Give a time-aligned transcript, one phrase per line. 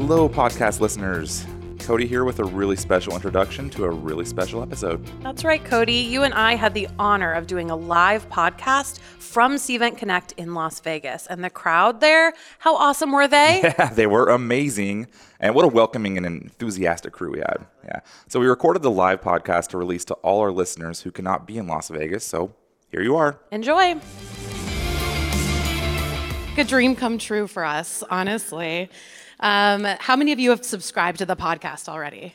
[0.00, 1.44] Hello, podcast listeners.
[1.80, 5.04] Cody here with a really special introduction to a really special episode.
[5.24, 5.92] That's right, Cody.
[5.96, 10.54] You and I had the honor of doing a live podcast from Cvent Connect in
[10.54, 11.26] Las Vegas.
[11.26, 13.60] And the crowd there, how awesome were they?
[13.76, 15.08] Yeah, they were amazing.
[15.40, 17.66] And what a welcoming and enthusiastic crew we had.
[17.84, 17.98] Yeah.
[18.28, 21.58] So we recorded the live podcast to release to all our listeners who cannot be
[21.58, 22.24] in Las Vegas.
[22.24, 22.54] So
[22.88, 23.40] here you are.
[23.50, 23.96] Enjoy.
[26.56, 28.90] a dream come true for us, honestly.
[29.40, 32.34] Um, how many of you have subscribed to the podcast already?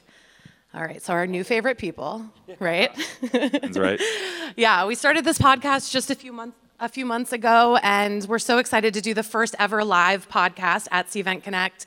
[0.73, 2.25] All right, so our new favorite people,
[2.59, 2.91] right?
[3.31, 4.01] That's right.
[4.55, 8.39] yeah, we started this podcast just a few months a few months ago, and we're
[8.39, 11.85] so excited to do the first ever live podcast at Cvent Connect.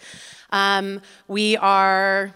[0.51, 2.35] Um, we are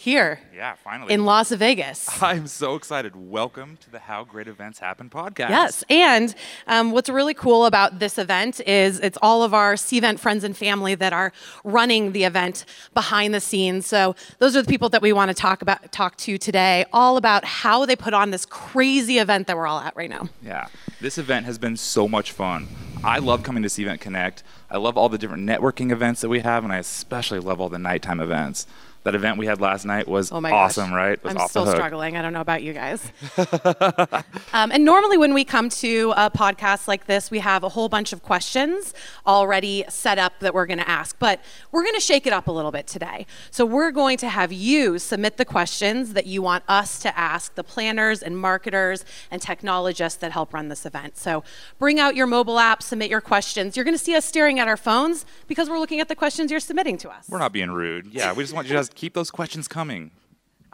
[0.00, 0.40] here.
[0.54, 1.12] Yeah, finally.
[1.12, 2.08] In Las Vegas.
[2.22, 3.14] I'm so excited.
[3.14, 5.50] Welcome to the How Great Events Happen podcast.
[5.50, 5.84] Yes.
[5.90, 6.34] And
[6.66, 10.56] um, what's really cool about this event is it's all of our Cvent friends and
[10.56, 11.32] family that are
[11.64, 13.86] running the event behind the scenes.
[13.86, 17.18] So those are the people that we want to talk about talk to today, all
[17.18, 20.30] about how they put on this crazy event that we're all at right now.
[20.42, 20.68] Yeah.
[21.02, 22.68] This event has been so much fun.
[23.04, 24.42] I love coming to Cvent Connect.
[24.70, 27.68] I love all the different networking events that we have, and I especially love all
[27.68, 28.66] the nighttime events
[29.10, 30.96] that event we had last night was oh awesome, gosh.
[30.96, 31.18] right?
[31.24, 32.16] I'm still struggling.
[32.16, 33.10] I don't know about you guys.
[34.52, 37.88] um, and normally, when we come to a podcast like this, we have a whole
[37.88, 38.94] bunch of questions
[39.26, 41.18] already set up that we're going to ask.
[41.18, 41.40] But
[41.72, 43.26] we're going to shake it up a little bit today.
[43.50, 47.56] So we're going to have you submit the questions that you want us to ask
[47.56, 51.16] the planners and marketers and technologists that help run this event.
[51.16, 51.42] So
[51.80, 53.76] bring out your mobile app, submit your questions.
[53.76, 56.52] You're going to see us staring at our phones because we're looking at the questions
[56.52, 57.26] you're submitting to us.
[57.28, 58.06] We're not being rude.
[58.06, 60.10] Yeah, we just want you to keep those questions coming.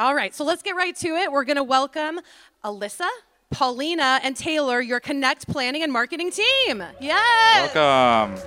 [0.01, 1.31] All right, so let's get right to it.
[1.31, 2.19] We're going to welcome
[2.65, 3.07] Alyssa,
[3.51, 6.83] Paulina, and Taylor, your Connect Planning and Marketing team.
[7.01, 7.73] Yes.
[7.73, 8.43] Welcome.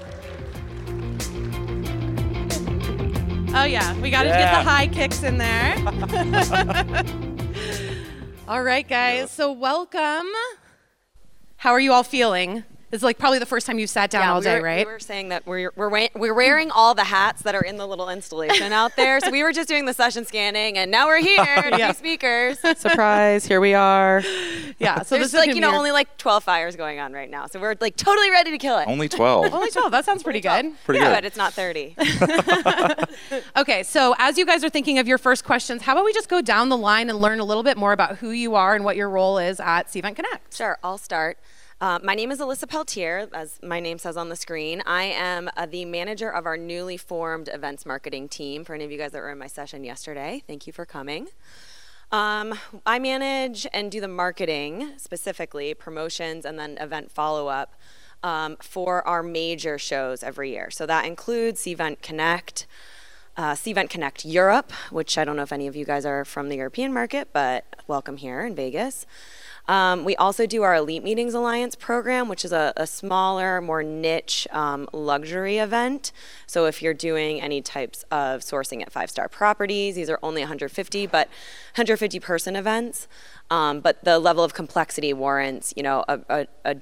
[3.55, 4.51] Oh, yeah, we got to yeah.
[4.51, 5.75] get the high kicks in there.
[8.49, 10.27] all right, guys, so welcome.
[11.55, 12.65] How are you all feeling?
[12.91, 14.85] It's like probably the first time you've sat down yeah, all we day, were, right?
[14.87, 17.85] We were saying that we're, we're, we're wearing all the hats that are in the
[17.85, 19.19] little installation out there.
[19.19, 21.35] So we were just doing the session scanning, and now we're here,
[21.77, 21.91] yeah.
[21.91, 22.57] speakers.
[22.59, 24.23] Surprise, here we are.
[24.79, 27.45] Yeah, so there's like, you know, only like 12 fires going on right now.
[27.45, 28.87] So we're like totally ready to kill it.
[28.87, 29.53] Only 12.
[29.53, 29.91] only 12.
[29.91, 30.71] That sounds pretty good.
[30.85, 31.15] Pretty yeah, good.
[31.15, 31.95] but it's not 30.
[33.57, 36.29] okay, so as you guys are thinking of your first questions, how about we just
[36.29, 38.83] go down the line and learn a little bit more about who you are and
[38.83, 40.55] what your role is at Cvent Connect?
[40.55, 41.37] Sure, I'll start.
[41.81, 44.83] Uh, my name is Alyssa Peltier, as my name says on the screen.
[44.85, 48.65] I am uh, the manager of our newly formed events marketing team.
[48.65, 51.29] For any of you guys that were in my session yesterday, thank you for coming.
[52.11, 57.75] Um, I manage and do the marketing, specifically promotions and then event follow up
[58.23, 60.69] um, for our major shows every year.
[60.71, 62.67] So that includes Cvent Connect.
[63.37, 66.49] Uh, Cvent Connect Europe, which I don't know if any of you guys are from
[66.49, 69.05] the European market, but welcome here in Vegas.
[69.69, 73.83] Um, we also do our Elite Meetings Alliance program, which is a, a smaller, more
[73.83, 76.11] niche um, luxury event.
[76.47, 80.41] So if you're doing any types of sourcing at five star properties, these are only
[80.41, 81.27] 150, but
[81.75, 83.07] 150 person events.
[83.51, 86.75] Um, but the level of complexity warrants, you know, a, a, a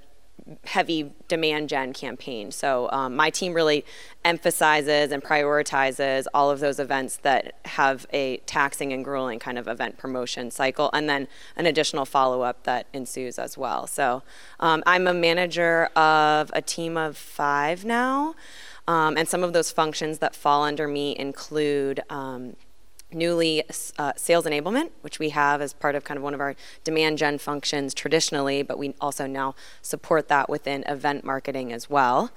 [0.66, 2.52] heavy demand gen campaign.
[2.52, 3.86] So um, my team really
[4.24, 9.68] emphasizes and prioritizes all of those events that have a taxing and grueling kind of
[9.68, 13.88] event promotion cycle, and then an additional follow up that ensues as well.
[13.88, 14.24] So
[14.60, 18.36] um, I'm a manager of a team of five now.
[18.88, 22.56] Um, and some of those functions that fall under me include um,
[23.12, 23.64] newly
[23.98, 27.18] uh, sales enablement, which we have as part of kind of one of our demand
[27.18, 32.32] gen functions traditionally, but we also now support that within event marketing as well.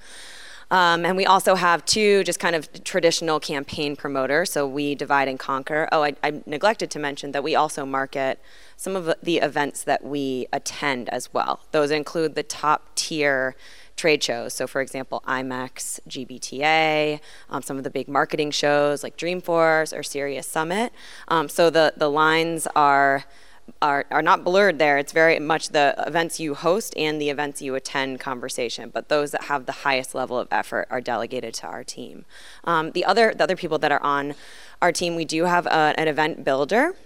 [0.71, 4.53] Um, and we also have two just kind of traditional campaign promoters.
[4.53, 5.89] So we divide and conquer.
[5.91, 8.41] Oh, I, I neglected to mention that we also market
[8.77, 11.61] some of the events that we attend as well.
[11.73, 13.57] Those include the top tier
[14.01, 14.55] trade shows.
[14.55, 17.21] So, for example, IMEX, GBTA,
[17.51, 20.93] um, some of the big marketing shows like Dreamforce or Sirius Summit.
[21.29, 23.25] Um, so the the lines are.
[23.81, 24.99] Are, are not blurred there.
[24.99, 28.91] It's very much the events you host and the events you attend conversation.
[28.93, 32.25] But those that have the highest level of effort are delegated to our team.
[32.65, 34.35] Um, the other the other people that are on
[34.83, 36.97] our team, we do have a, an event builder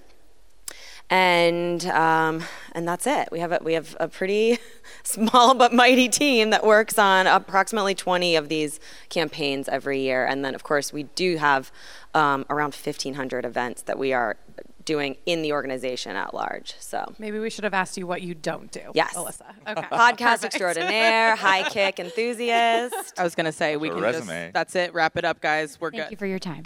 [1.11, 2.43] and um,
[2.73, 3.29] and that's it.
[3.31, 4.59] We have a, we have a pretty
[5.03, 10.45] small but mighty team that works on approximately 20 of these campaigns every year, and
[10.45, 11.71] then of course we do have
[12.15, 14.37] um, around 1,500 events that we are
[14.85, 16.75] doing in the organization at large.
[16.79, 18.93] So maybe we should have asked you what you don't do.
[18.95, 19.43] Yes, Alyssa.
[19.67, 19.81] Okay.
[19.83, 23.15] Podcast extraordinaire, high kick enthusiast.
[23.19, 24.27] I was gonna say we can resume.
[24.27, 24.93] just that's it.
[24.93, 25.81] Wrap it up, guys.
[25.81, 26.03] We're Thank good.
[26.03, 26.63] Thank you for your time.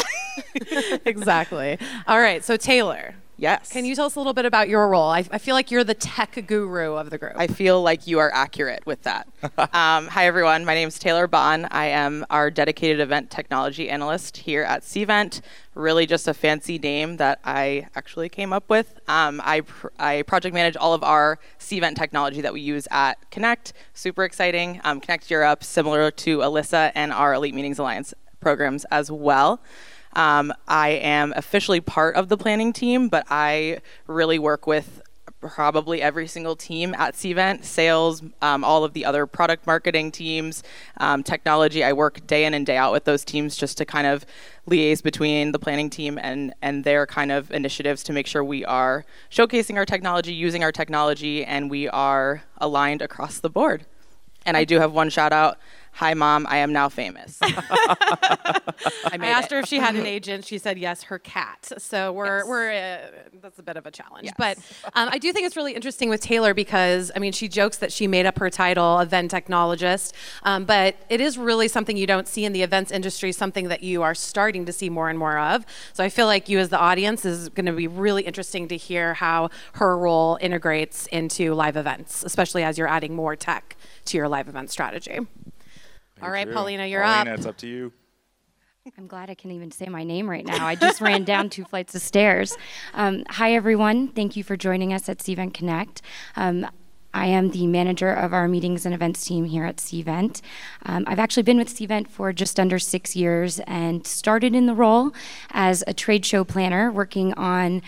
[1.04, 1.78] exactly.
[2.06, 2.44] All right.
[2.44, 3.14] So Taylor.
[3.40, 3.70] Yes.
[3.70, 5.10] Can you tell us a little bit about your role?
[5.10, 7.34] I, I feel like you're the tech guru of the group.
[7.36, 9.28] I feel like you are accurate with that.
[9.58, 10.64] um, hi, everyone.
[10.64, 11.68] My name is Taylor Bond.
[11.70, 15.40] I am our dedicated event technology analyst here at Cvent.
[15.76, 18.98] Really, just a fancy name that I actually came up with.
[19.06, 23.30] Um, I, pr- I project manage all of our Cvent technology that we use at
[23.30, 23.72] Connect.
[23.94, 24.80] Super exciting.
[24.82, 29.60] Um, Connect Europe, similar to Alyssa and our Elite Meetings Alliance programs as well.
[30.14, 35.02] Um, I am officially part of the planning team, but I really work with
[35.40, 40.62] probably every single team at Cvent, sales, um, all of the other product marketing teams,
[40.98, 41.84] um, technology.
[41.84, 44.26] I work day in and day out with those teams just to kind of
[44.68, 48.64] liaise between the planning team and and their kind of initiatives to make sure we
[48.64, 53.86] are showcasing our technology, using our technology, and we are aligned across the board.
[54.44, 55.58] And I do have one shout out
[55.98, 57.38] hi mom i am now famous
[59.12, 60.44] I, asked her if she had an agent.
[60.44, 61.72] She said yes, her cat.
[61.78, 62.46] So we're Yes.
[62.46, 62.98] we're uh,
[63.40, 64.26] that's a bit of a challenge.
[64.26, 64.34] Yes.
[64.38, 64.58] But
[64.94, 67.92] um, I do think it's really interesting with Taylor because I mean she jokes that
[67.92, 70.12] she made up her title event technologist,
[70.42, 73.32] um, but it is really something you don't see in the events industry.
[73.32, 75.64] Something that you are starting to see more and more of.
[75.92, 78.76] So I feel like you as the audience is going to be really interesting to
[78.76, 84.16] hear how her role integrates into live events, especially as you're adding more tech to
[84.16, 85.20] your live event strategy.
[86.22, 86.54] All right, True.
[86.54, 87.36] Paulina, you're Paulina, up.
[87.38, 87.92] it's up to you.
[88.96, 90.66] I'm glad I can even say my name right now.
[90.66, 92.56] I just ran down two flights of stairs.
[92.94, 94.08] Um, hi, everyone.
[94.08, 96.00] Thank you for joining us at Cvent Connect.
[96.36, 96.66] Um,
[97.12, 100.40] I am the manager of our meetings and events team here at Cvent.
[100.86, 104.74] Um, I've actually been with Cvent for just under six years and started in the
[104.74, 105.12] role
[105.50, 107.82] as a trade show planner, working on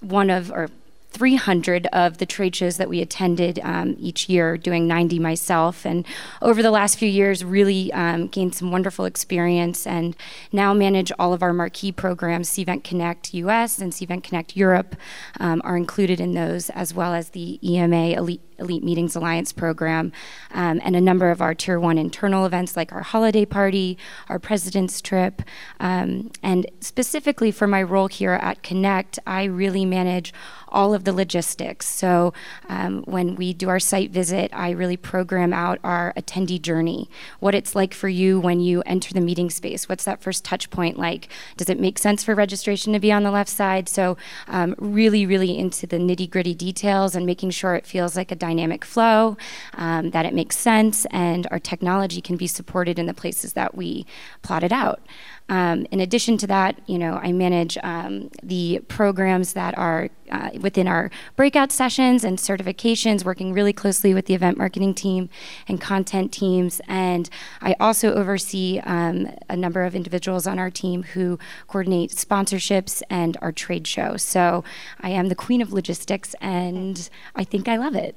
[0.00, 0.68] one of, or
[1.12, 5.84] 300 of the trade shows that we attended um, each year, doing 90 myself.
[5.84, 6.06] And
[6.40, 10.16] over the last few years, really um, gained some wonderful experience and
[10.52, 12.50] now manage all of our marquee programs.
[12.50, 14.96] Cvent Connect US and Cvent Connect Europe
[15.38, 18.40] um, are included in those, as well as the EMA Elite.
[18.62, 20.12] Elite Meetings Alliance program,
[20.52, 23.98] um, and a number of our Tier 1 internal events like our holiday party,
[24.28, 25.42] our President's Trip.
[25.80, 30.32] Um, and specifically for my role here at Connect, I really manage
[30.68, 31.86] all of the logistics.
[31.86, 32.32] So
[32.68, 37.10] um, when we do our site visit, I really program out our attendee journey,
[37.40, 39.88] what it's like for you when you enter the meeting space.
[39.88, 41.28] What's that first touch point like?
[41.56, 43.88] Does it make sense for registration to be on the left side?
[43.88, 44.16] So
[44.48, 48.36] um, really, really into the nitty gritty details and making sure it feels like a
[48.36, 48.51] dynamic
[48.84, 49.36] flow,
[49.74, 53.74] um, that it makes sense, and our technology can be supported in the places that
[53.74, 54.06] we
[54.42, 55.00] plotted out.
[55.48, 60.50] Um, in addition to that, you know, I manage um, the programs that are uh,
[60.60, 65.28] within our breakout sessions and certifications, working really closely with the event marketing team
[65.68, 66.80] and content teams.
[66.88, 67.28] And
[67.60, 73.36] I also oversee um, a number of individuals on our team who coordinate sponsorships and
[73.42, 74.16] our trade show.
[74.16, 74.64] So
[75.00, 78.16] I am the queen of logistics, and I think I love it.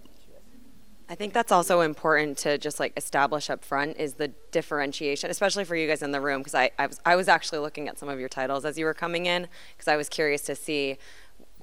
[1.07, 5.63] I think that's also important to just like establish up front is the differentiation, especially
[5.63, 7.99] for you guys in the room, because I, I, was, I was actually looking at
[7.99, 10.97] some of your titles as you were coming in, because I was curious to see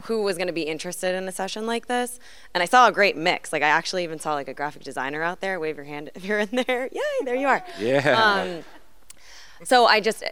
[0.05, 2.19] who was going to be interested in a session like this.
[2.55, 3.53] And I saw a great mix.
[3.53, 5.59] Like I actually even saw like a graphic designer out there.
[5.61, 6.89] Wave your hand if you're in there.
[6.93, 7.65] Yay, there you are.
[7.79, 8.23] Yeah.
[8.59, 8.65] Um,
[9.65, 10.25] so I just,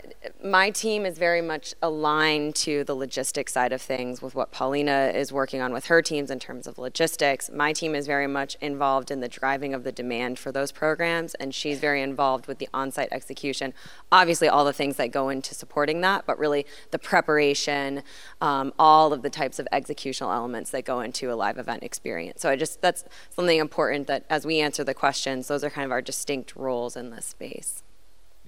[0.43, 5.13] my team is very much aligned to the logistics side of things with what Paulina
[5.15, 7.51] is working on with her teams in terms of logistics.
[7.51, 11.35] My team is very much involved in the driving of the demand for those programs,
[11.35, 13.73] and she's very involved with the on-site execution.
[14.11, 18.03] Obviously, all the things that go into supporting that, but really the preparation,
[18.41, 22.43] um, all of the types of executional elements that go into a live event experience.
[22.43, 25.85] So I just, that's something important that as we answer the questions, those are kind
[25.85, 27.83] of our distinct roles in this space.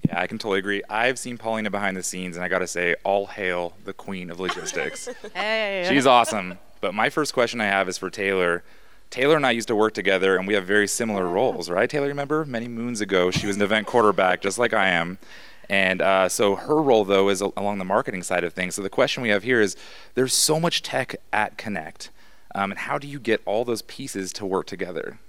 [0.07, 0.81] Yeah, I can totally agree.
[0.89, 4.29] I've seen Paulina behind the scenes, and I got to say, all hail the queen
[4.29, 5.09] of logistics.
[5.33, 5.85] Hey.
[5.89, 6.59] She's awesome.
[6.81, 8.63] But my first question I have is for Taylor.
[9.09, 11.89] Taylor and I used to work together, and we have very similar roles, right?
[11.89, 15.17] Taylor, remember many moons ago, she was an event quarterback, just like I am.
[15.69, 18.75] And uh, so her role, though, is along the marketing side of things.
[18.75, 19.77] So the question we have here is
[20.15, 22.09] there's so much tech at Connect.
[22.55, 25.19] Um, and how do you get all those pieces to work together?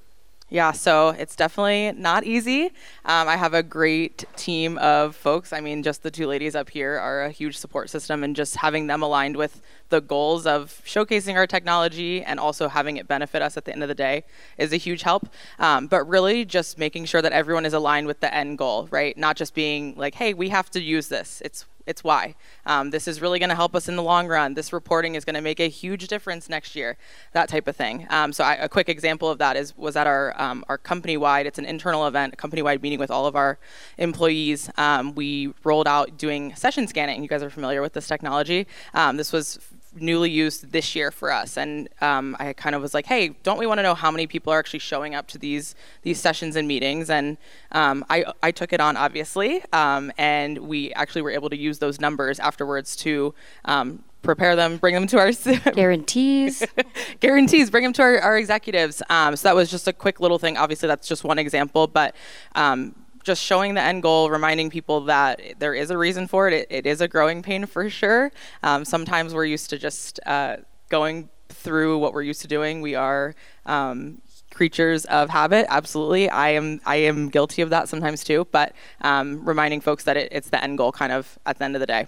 [0.50, 2.66] Yeah, so it's definitely not easy.
[3.04, 5.52] Um, I have a great team of folks.
[5.52, 8.56] I mean, just the two ladies up here are a huge support system, and just
[8.56, 13.42] having them aligned with the goals of showcasing our technology and also having it benefit
[13.42, 14.22] us at the end of the day
[14.58, 15.28] is a huge help.
[15.58, 19.16] Um, but really, just making sure that everyone is aligned with the end goal, right?
[19.16, 21.40] Not just being like, hey, we have to use this.
[21.44, 22.34] It's It's why.
[22.66, 24.54] Um, this is really going to help us in the long run.
[24.54, 26.96] This reporting is going to make a huge difference next year.
[27.32, 28.06] That type of thing.
[28.10, 31.16] Um, so I, a quick example of that is was at our um, our company
[31.16, 31.46] wide.
[31.46, 33.58] It's an internal event, a company wide meeting with all of our
[33.98, 34.70] employees.
[34.76, 37.22] Um, we rolled out doing session scanning.
[37.22, 38.66] You guys are familiar with this technology.
[38.94, 39.58] Um, this was
[40.00, 41.56] newly used this year for us.
[41.56, 44.26] And um, I kind of was like, hey, don't we want to know how many
[44.26, 47.10] people are actually showing up to these these sessions and meetings?
[47.10, 47.36] And
[47.72, 51.78] um, I I took it on obviously, um, and we actually were able to use
[51.78, 53.34] those numbers afterwards to.
[53.64, 55.32] Um, prepare them, bring them to our
[55.74, 56.64] guarantees.
[57.20, 59.02] guarantees, bring them to our, our executives.
[59.10, 60.56] Um, so that was just a quick little thing.
[60.56, 62.16] Obviously, that's just one example, but
[62.54, 66.54] um, just showing the end goal, reminding people that there is a reason for it.
[66.54, 68.30] It, it is a growing pain for sure.
[68.62, 72.80] Um, sometimes we're used to just uh, going through what we're used to doing.
[72.82, 73.34] We are
[73.66, 74.20] um,
[74.52, 75.66] creatures of habit.
[75.68, 76.80] Absolutely, I am.
[76.86, 78.46] I am guilty of that sometimes too.
[78.52, 81.76] But um, reminding folks that it, it's the end goal, kind of at the end
[81.76, 82.06] of the day.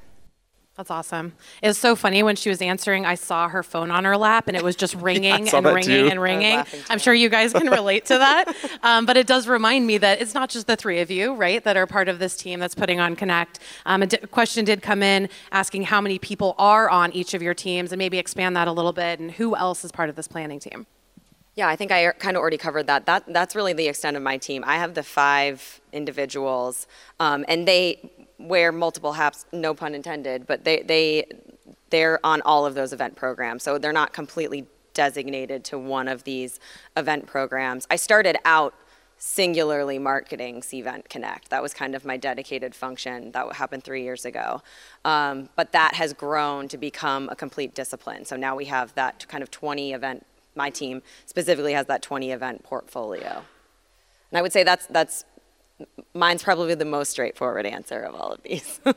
[0.76, 1.32] That's awesome.
[1.62, 3.06] It was so funny when she was answering.
[3.06, 6.08] I saw her phone on her lap, and it was just ringing and ringing too.
[6.10, 6.62] and ringing.
[6.90, 8.54] I'm sure you guys can relate to that.
[8.82, 11.62] Um, but it does remind me that it's not just the three of you, right,
[11.64, 13.58] that are part of this team that's putting on Connect.
[13.84, 17.54] Um, a question did come in asking how many people are on each of your
[17.54, 20.28] teams, and maybe expand that a little bit, and who else is part of this
[20.28, 20.86] planning team.
[21.56, 23.06] Yeah, I think I kind of already covered that.
[23.06, 24.62] That that's really the extent of my team.
[24.66, 26.86] I have the five individuals,
[27.18, 31.26] um, and they wear multiple hats, no pun intended, but they, they,
[31.90, 33.62] they're on all of those event programs.
[33.62, 36.58] So they're not completely designated to one of these
[36.96, 37.86] event programs.
[37.90, 38.74] I started out
[39.18, 41.48] singularly marketing Cvent Connect.
[41.48, 43.32] That was kind of my dedicated function.
[43.32, 44.62] That happened three years ago.
[45.04, 48.24] Um, but that has grown to become a complete discipline.
[48.24, 52.30] So now we have that kind of 20 event, my team specifically has that 20
[52.30, 53.42] event portfolio.
[54.30, 55.24] And I would say that's, that's
[56.14, 58.80] mine's probably the most straightforward answer of all of these.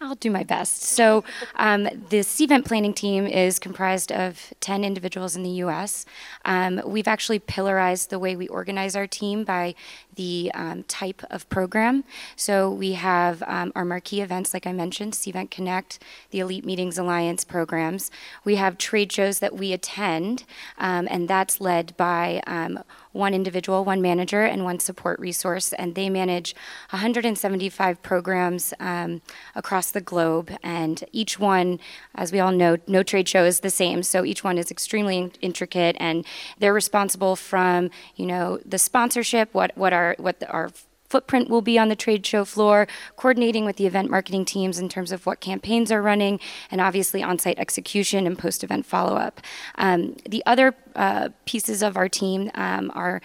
[0.00, 0.82] I'll do my best.
[0.82, 1.22] So,
[1.56, 6.04] um, the Cvent planning team is comprised of 10 individuals in the US.
[6.44, 9.74] Um, we've actually pillarized the way we organize our team by
[10.16, 12.04] the um, type of program.
[12.34, 16.00] So, we have um, our marquee events, like I mentioned, Cvent Connect,
[16.30, 18.10] the Elite Meetings Alliance programs.
[18.44, 20.44] We have trade shows that we attend,
[20.78, 25.94] um, and that's led by um, one individual, one manager, and one support resource, and
[25.94, 26.54] they manage
[26.90, 29.20] 175 programs um,
[29.54, 30.50] across the globe.
[30.62, 31.78] And each one,
[32.14, 35.30] as we all know, no trade show is the same, so each one is extremely
[35.40, 36.24] intricate, and
[36.58, 40.70] they're responsible from you know the sponsorship, what what our what the, our
[41.12, 44.88] footprint will be on the trade show floor, coordinating with the event marketing teams in
[44.88, 46.40] terms of what campaigns are running,
[46.70, 49.42] and obviously on site execution and post event follow up.
[49.76, 53.20] Um, the other uh, pieces of our team um, are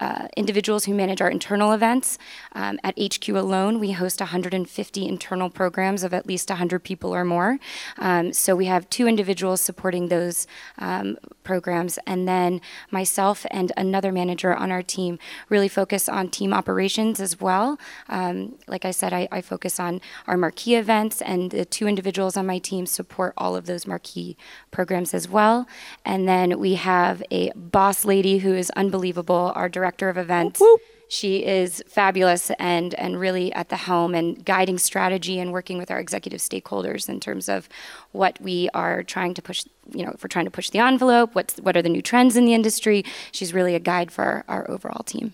[0.00, 2.18] uh, individuals who manage our internal events.
[2.52, 7.24] Um, at HQ alone, we host 150 internal programs of at least 100 people or
[7.24, 7.58] more.
[7.98, 10.46] Um, so we have two individuals supporting those
[10.78, 16.52] um, programs, and then myself and another manager on our team really focus on team
[16.52, 17.78] operations as well.
[18.08, 22.36] Um, like I said, I, I focus on our marquee events, and the two individuals
[22.36, 24.36] on my team support all of those marquee
[24.70, 25.66] programs as well.
[26.04, 30.60] And then we have a boss lady who is unbelievable, our director director of events.
[30.60, 30.82] Whoop, whoop.
[31.10, 35.90] She is fabulous and and really at the helm and guiding strategy and working with
[35.90, 37.66] our executive stakeholders in terms of
[38.12, 39.64] what we are trying to push.
[39.90, 42.36] You know, if we're trying to push the envelope, what's what are the new trends
[42.36, 43.04] in the industry?
[43.32, 45.32] She's really a guide for our, our overall team.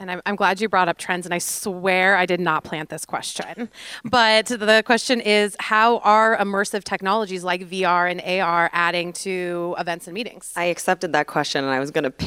[0.00, 2.88] And I'm, I'm, glad you brought up trends, and I swear I did not plant
[2.88, 3.68] this question.
[4.04, 10.06] But the question is how are immersive technologies like VR and AR adding to events
[10.06, 10.52] and meetings?
[10.54, 12.26] I accepted that question, and I was going to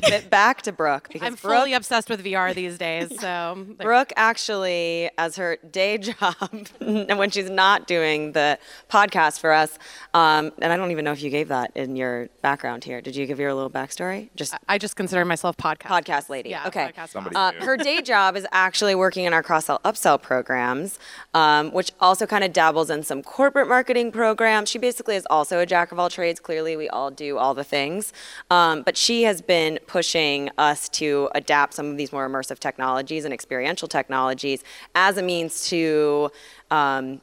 [0.30, 3.18] back to Brooke because I'm Brooke, fully obsessed with VR these days.
[3.20, 6.36] So Brooke actually, as her day job,
[6.80, 8.58] and when she's not doing the
[8.90, 9.78] podcast for us,
[10.14, 13.00] um, and I don't even know if you gave that in your background here.
[13.00, 14.30] Did you give your little backstory?
[14.36, 16.50] Just I just consider myself podcast podcast lady.
[16.50, 16.92] Yeah, okay.
[16.96, 20.98] Podcast uh, her day job is actually working in our cross sell upsell programs,
[21.34, 24.70] um, which also kind of dabbles in some corporate marketing programs.
[24.70, 26.40] She basically is also a jack of all trades.
[26.40, 28.12] Clearly, we all do all the things,
[28.50, 33.24] um, but she has been pushing us to adapt some of these more immersive technologies
[33.24, 34.64] and experiential technologies
[34.94, 36.30] as a means to
[36.70, 37.20] um,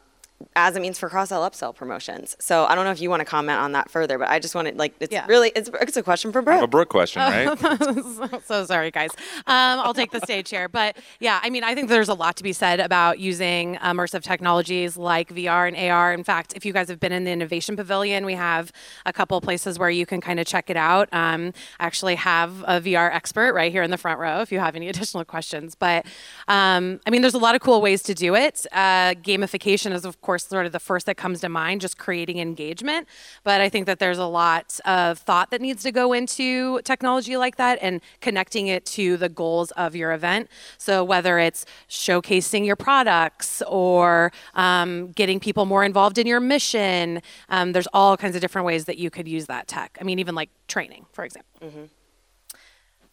[0.55, 2.35] as a means for cross-sell upsell promotions.
[2.39, 4.55] So I don't know if you want to comment on that further, but I just
[4.55, 5.25] wanted like it's yeah.
[5.27, 6.63] really it's, it's a question for Brooke.
[6.63, 7.57] A Brooke question, right?
[7.59, 9.11] so, so, sorry, guys.
[9.47, 12.35] Um, I'll take the stage here, but yeah, I mean, I think there's a lot
[12.37, 16.13] to be said about using immersive technologies like VR and AR.
[16.13, 18.71] In fact, if you guys have been in the Innovation Pavilion, we have
[19.05, 21.09] a couple places where you can kind of check it out.
[21.11, 24.59] Um, I actually have a VR expert right here in the front row if you
[24.59, 25.75] have any additional questions.
[25.75, 26.07] But
[26.47, 28.65] um, I mean, there's a lot of cool ways to do it.
[28.71, 32.39] Uh, gamification is, of course, sort of the first that comes to mind, just creating
[32.39, 33.07] engagement.
[33.43, 37.37] But I think that there's a lot of thought that needs to go into technology
[37.37, 40.49] like that and connecting it to the goals of your event.
[40.77, 47.21] So whether it's showcasing your products or um, getting people more involved in your mission,
[47.49, 49.97] um, there's all kinds of different ways that you could use that tech.
[49.99, 51.49] I mean, even like training, for example.
[51.61, 51.83] Mm-hmm.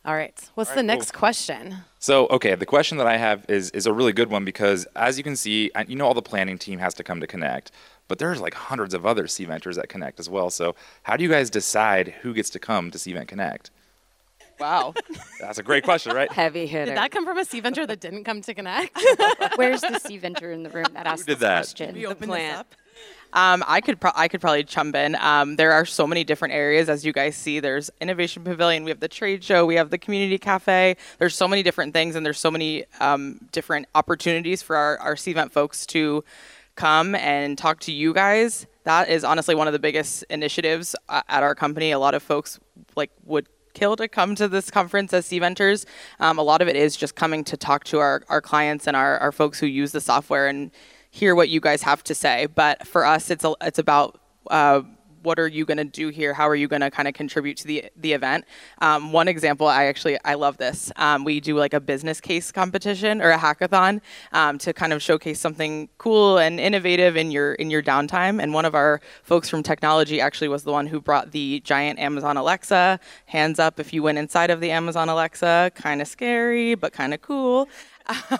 [0.04, 0.32] All right.
[0.54, 1.18] What's All right, the next cool.
[1.18, 1.76] question?
[1.98, 5.18] So, okay, the question that I have is is a really good one because as
[5.18, 7.70] you can see, you know all the planning team has to come to connect,
[8.08, 10.48] but there's like hundreds of other Cventers that connect as well.
[10.48, 13.70] So, how do you guys decide who gets to come to Cvent Connect?
[14.58, 14.94] Wow.
[15.40, 16.30] That's a great question, right?
[16.30, 16.86] Heavy hitter.
[16.86, 18.98] Did that come from a Cventer that didn't come to connect?
[19.56, 21.60] Where's the Cventer in the room that asked Who did that?
[21.60, 21.94] question?
[21.94, 22.74] We open this up.
[23.32, 25.14] Um, I could pro- I could probably chump in.
[25.16, 27.60] Um, there are so many different areas, as you guys see.
[27.60, 30.96] There's Innovation Pavilion, we have the trade show, we have the community cafe.
[31.18, 35.14] There's so many different things, and there's so many um, different opportunities for our our
[35.14, 36.24] Cvent folks to
[36.74, 38.66] come and talk to you guys.
[38.84, 41.90] That is honestly one of the biggest initiatives uh, at our company.
[41.90, 42.58] A lot of folks
[42.96, 45.84] like would kill to come to this conference as Cventers.
[46.18, 48.96] Um, a lot of it is just coming to talk to our, our clients and
[48.96, 50.70] our, our folks who use the software and
[51.10, 52.46] hear what you guys have to say.
[52.46, 54.82] But for us, it's a, it's about uh,
[55.22, 56.32] what are you going to do here?
[56.34, 58.44] How are you going to kind of contribute to the the event?
[58.80, 60.90] Um, one example, I actually I love this.
[60.96, 64.00] Um, we do like a business case competition or a hackathon
[64.32, 68.42] um, to kind of showcase something cool and innovative in your in your downtime.
[68.42, 71.98] And one of our folks from technology actually was the one who brought the giant
[71.98, 72.98] Amazon Alexa.
[73.26, 75.72] Hands up if you went inside of the Amazon Alexa.
[75.74, 77.68] Kind of scary, but kind of cool.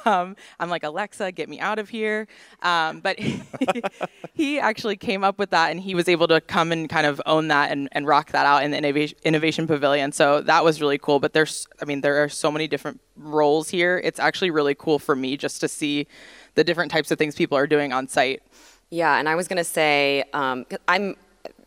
[0.06, 2.26] Um, I'm like, Alexa, get me out of here.
[2.62, 3.18] Um, but
[4.34, 7.20] he, actually came up with that and he was able to come and kind of
[7.26, 10.12] own that and, and rock that out in the innovation, innovation pavilion.
[10.12, 11.20] So that was really cool.
[11.20, 14.00] But there's, I mean, there are so many different roles here.
[14.02, 16.06] It's actually really cool for me just to see
[16.54, 18.42] the different types of things people are doing on site.
[18.90, 21.16] Yeah, and I was going to say, um, I'm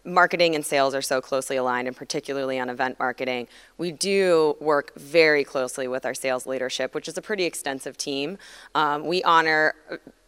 [0.05, 4.91] marketing and sales are so closely aligned, and particularly on event marketing, we do work
[4.97, 8.37] very closely with our sales leadership, which is a pretty extensive team.
[8.75, 9.75] Um, we honor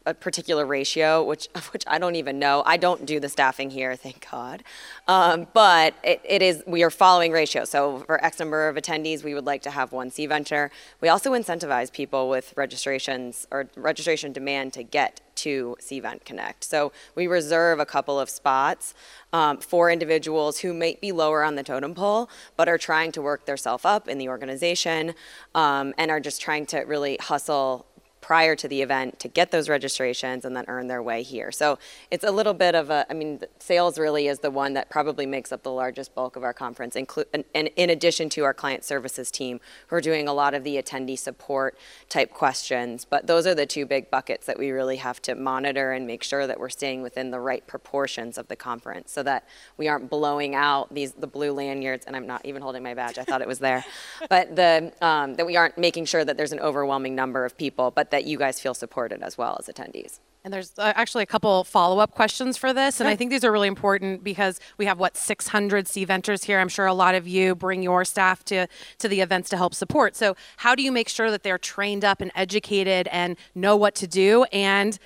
[0.05, 2.63] a particular ratio, which which I don't even know.
[2.65, 4.63] I don't do the staffing here, thank God.
[5.07, 7.65] Um, but it, it is we are following ratio.
[7.65, 10.69] So for X number of attendees, we would like to have one Cventer.
[11.01, 16.63] We also incentivize people with registrations or registration demand to get to Cvent Connect.
[16.63, 18.93] So we reserve a couple of spots
[19.33, 23.21] um, for individuals who might be lower on the totem pole, but are trying to
[23.21, 25.13] work themselves up in the organization
[25.53, 27.85] um, and are just trying to really hustle
[28.25, 31.51] prior to the event to get those registrations and then earn their way here.
[31.51, 31.77] So
[32.09, 35.27] it's a little bit of a, I mean, sales really is the one that probably
[35.27, 38.83] makes up the largest bulk of our conference, inclu- and, in addition to our client
[38.83, 39.59] services team,
[39.89, 41.77] who are doing a lot of the attendee support
[42.09, 43.05] type questions.
[43.05, 46.23] But those are the two big buckets that we really have to monitor and make
[46.23, 50.09] sure that we're staying within the right proportions of the conference so that we aren't
[50.09, 52.07] blowing out these the blue lanyards.
[52.07, 53.19] And I'm not even holding my badge.
[53.19, 53.85] I thought it was there,
[54.29, 57.91] but the um, that we aren't making sure that there's an overwhelming number of people,
[57.91, 60.21] but that you guys feel supported as well as attendees.
[60.45, 63.51] And there's uh, actually a couple follow-up questions for this, and I think these are
[63.51, 66.59] really important because we have what 600 Cventers here.
[66.59, 68.67] I'm sure a lot of you bring your staff to
[68.99, 70.15] to the events to help support.
[70.15, 73.95] So how do you make sure that they're trained up and educated and know what
[73.95, 74.43] to do?
[74.45, 74.97] And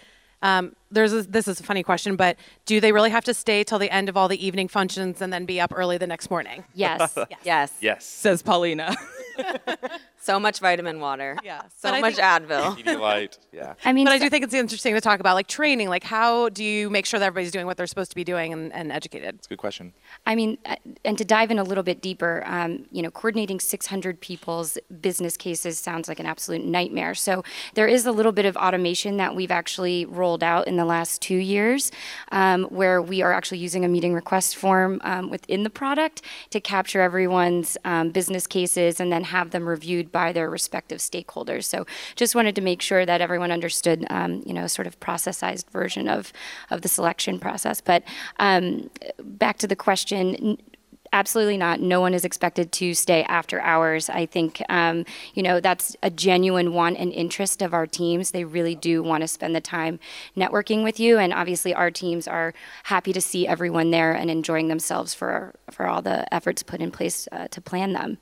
[0.43, 3.63] um, there's a, this is a funny question, but do they really have to stay
[3.63, 6.29] till the end of all the evening functions and then be up early the next
[6.29, 6.63] morning?
[6.79, 7.13] Yes.
[7.29, 7.39] yes.
[7.43, 7.73] Yes.
[7.81, 8.05] Yes.
[8.05, 8.95] Says Paulina.
[10.21, 11.35] so much vitamin water.
[11.43, 11.63] Yeah.
[11.77, 12.99] So much think, Advil.
[12.99, 13.37] light.
[13.51, 13.73] Yeah.
[13.83, 15.89] I mean, but I do think it's interesting to talk about like training.
[15.89, 18.53] Like, how do you make sure that everybody's doing what they're supposed to be doing
[18.53, 19.35] and, and educated?
[19.35, 19.93] It's a good question.
[20.25, 23.59] I mean, uh, and to dive in a little bit deeper, um, you know, coordinating
[23.59, 27.13] 600 people's business cases sounds like an absolute nightmare.
[27.13, 30.85] So there is a little bit of automation that we've actually rolled out in the
[30.85, 31.91] last two years,
[32.31, 36.59] um, where we are actually using a meeting request form um, within the product to
[36.59, 41.65] capture everyone's um, business cases and then have them reviewed by their respective stakeholders.
[41.65, 45.69] So just wanted to make sure that everyone understood, um, you know, sort of processized
[45.69, 46.33] version of,
[46.69, 47.81] of the selection process.
[47.81, 48.03] But
[48.39, 48.89] um,
[49.19, 50.57] back to the question,
[51.13, 51.79] absolutely not.
[51.79, 54.09] No one is expected to stay after hours.
[54.09, 58.31] I think, um, you know, that's a genuine want and interest of our teams.
[58.31, 59.99] They really do want to spend the time
[60.35, 61.17] networking with you.
[61.17, 65.87] And obviously, our teams are happy to see everyone there and enjoying themselves for, for
[65.87, 68.17] all the efforts put in place uh, to plan them.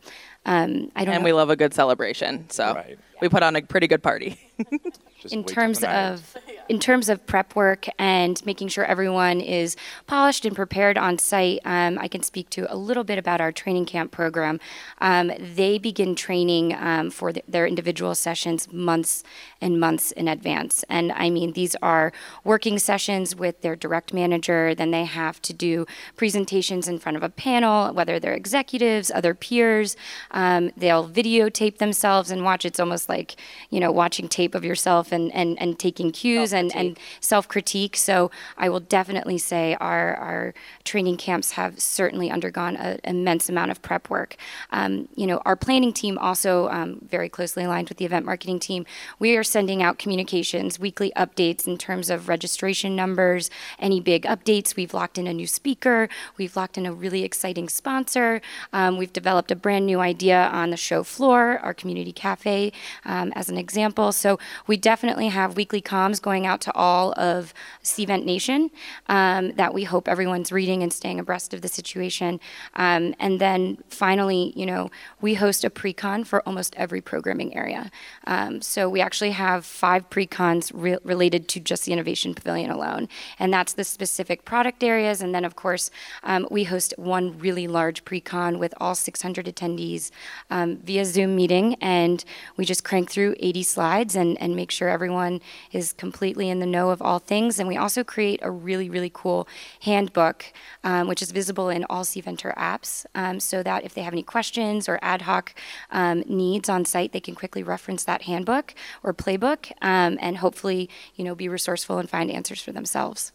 [0.46, 1.26] Um, I don't and know.
[1.26, 2.50] we love a good celebration.
[2.50, 2.98] So right.
[3.22, 4.40] we put on a pretty good party.
[5.32, 6.38] in terms of
[6.70, 9.76] in terms of prep work and making sure everyone is
[10.06, 13.52] polished and prepared on site, um, I can speak to a little bit about our
[13.52, 14.60] training camp program.
[15.00, 19.24] Um, they begin training um, for the, their individual sessions months
[19.62, 20.84] and months in advance.
[20.90, 22.12] And I mean, these are
[22.44, 24.76] working sessions with their direct manager.
[24.76, 29.34] Then they have to do presentations in front of a panel, whether they're executives, other
[29.34, 29.96] peers.
[30.32, 32.66] Um, they'll videotape themselves and watch.
[32.66, 33.36] It's almost like,
[33.70, 37.96] you know, watching tape of yourself and, and, and taking cues and, and self critique.
[37.96, 43.72] So I will definitely say our, our training camps have certainly undergone an immense amount
[43.72, 44.36] of prep work.
[44.72, 48.60] Um, you know, our planning team also um, very closely aligned with the event marketing
[48.60, 48.86] team.
[49.20, 54.76] We are sending out communications, weekly updates in terms of registration numbers, any big updates.
[54.76, 56.10] We've locked in a new speaker.
[56.38, 58.42] We've locked in a really exciting sponsor.
[58.74, 62.72] Um, we've developed a brand new idea on the show floor, our community cafe,
[63.06, 64.12] um, as an example.
[64.12, 68.72] So we definitely have weekly comms going out to all of Cvent Nation
[69.08, 72.40] um, that we hope everyone's reading and staying abreast of the situation.
[72.76, 74.90] Um, and then finally, you know,
[75.22, 77.92] we host a pre-con for almost every programming area.
[78.26, 83.08] Um, so we actually have five pre-cons re- related to just the Innovation Pavilion alone.
[83.40, 85.22] And that's the specific product areas.
[85.22, 85.90] And then, of course,
[86.24, 90.12] um, we host one really large pre-con with all 600 attendees
[90.50, 91.76] um, via Zoom meeting.
[91.76, 92.24] And
[92.56, 96.66] we just crank through 80 slides and, and make sure everyone is completely in the
[96.66, 97.60] know of all things.
[97.60, 99.48] And we also create a really, really cool
[99.82, 100.46] handbook,
[100.84, 104.24] um, which is visible in all Cventer apps, um, so that if they have any
[104.24, 105.54] questions or ad hoc
[105.92, 108.74] um, needs on site, they can quickly reference that handbook
[109.04, 113.32] or playbook um, and hopefully, you know, be resourceful and find answers for themselves.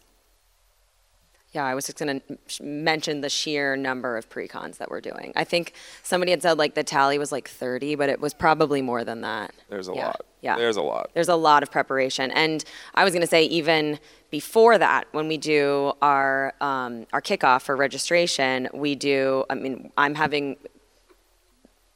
[1.53, 5.33] Yeah, I was just going to mention the sheer number of pre-cons that we're doing.
[5.35, 8.81] I think somebody had said like the tally was like 30, but it was probably
[8.81, 9.53] more than that.
[9.69, 10.07] There's a yeah.
[10.07, 10.25] lot.
[10.41, 10.57] Yeah.
[10.57, 11.11] There's a lot.
[11.13, 12.31] There's a lot of preparation.
[12.31, 13.99] And I was going to say even
[14.31, 19.45] before that, when we do our um, our kickoff for registration, we do.
[19.49, 20.57] I mean, I'm having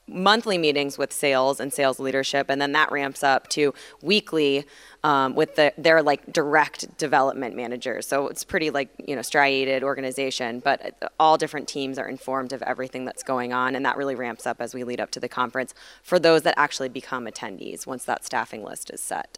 [0.08, 4.66] monthly meetings with sales and sales leadership, and then that ramps up to weekly
[5.04, 8.08] um, with the, their like direct development managers.
[8.08, 12.62] So it's pretty like you know striated organization, but all different teams are informed of
[12.64, 15.30] everything that's going on, and that really ramps up as we lead up to the
[15.30, 19.38] conference for those that actually become attendees once that staffing list is set.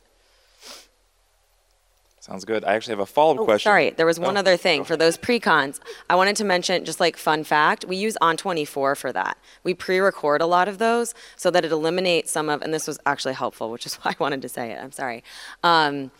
[2.30, 2.64] Sounds good.
[2.64, 3.68] I actually have a follow up oh, question.
[3.68, 5.82] Sorry, there was one oh, other thing for those pre-cons.
[6.12, 9.36] I wanted to mention, just like fun fact, we use On24 for that.
[9.64, 13.00] We pre-record a lot of those so that it eliminates some of, and this was
[13.08, 14.80] actually helpful, which is why I wanted to say it.
[14.80, 15.24] I'm sorry.
[15.64, 16.12] Um,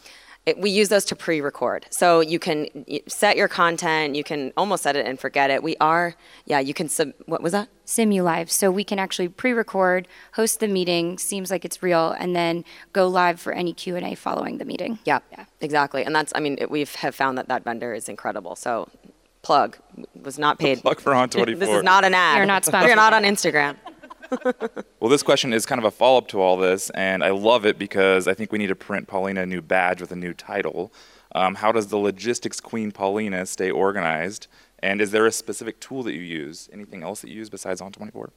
[0.50, 1.86] it, we use those to pre-record.
[1.90, 2.68] So you can
[3.08, 5.64] set your content, you can almost set it and forget it.
[5.64, 7.70] We are, yeah, you can, sub, what was that?
[7.86, 8.52] Simu Live.
[8.52, 13.08] So we can actually pre-record, host the meeting, seems like it's real, and then go
[13.08, 15.00] live for any Q&A following the meeting.
[15.06, 15.46] Yeah, yeah.
[15.62, 16.04] exactly.
[16.04, 18.56] And that's, I mean, we have have found that that vendor is incredible.
[18.56, 18.90] So
[19.42, 19.78] plug
[20.22, 20.82] was not paid.
[20.82, 21.60] plug for On24.
[21.60, 22.38] this is not an ad.
[22.38, 22.90] You're not sponsored.
[22.90, 23.76] You're not on Instagram.
[25.00, 27.66] well, this question is kind of a follow up to all this, and I love
[27.66, 30.34] it because I think we need to print Paulina a new badge with a new
[30.34, 30.92] title.
[31.34, 34.48] Um, how does the logistics queen Paulina stay organized?
[34.82, 36.70] And is there a specific tool that you use?
[36.72, 38.30] Anything else that you use besides On24?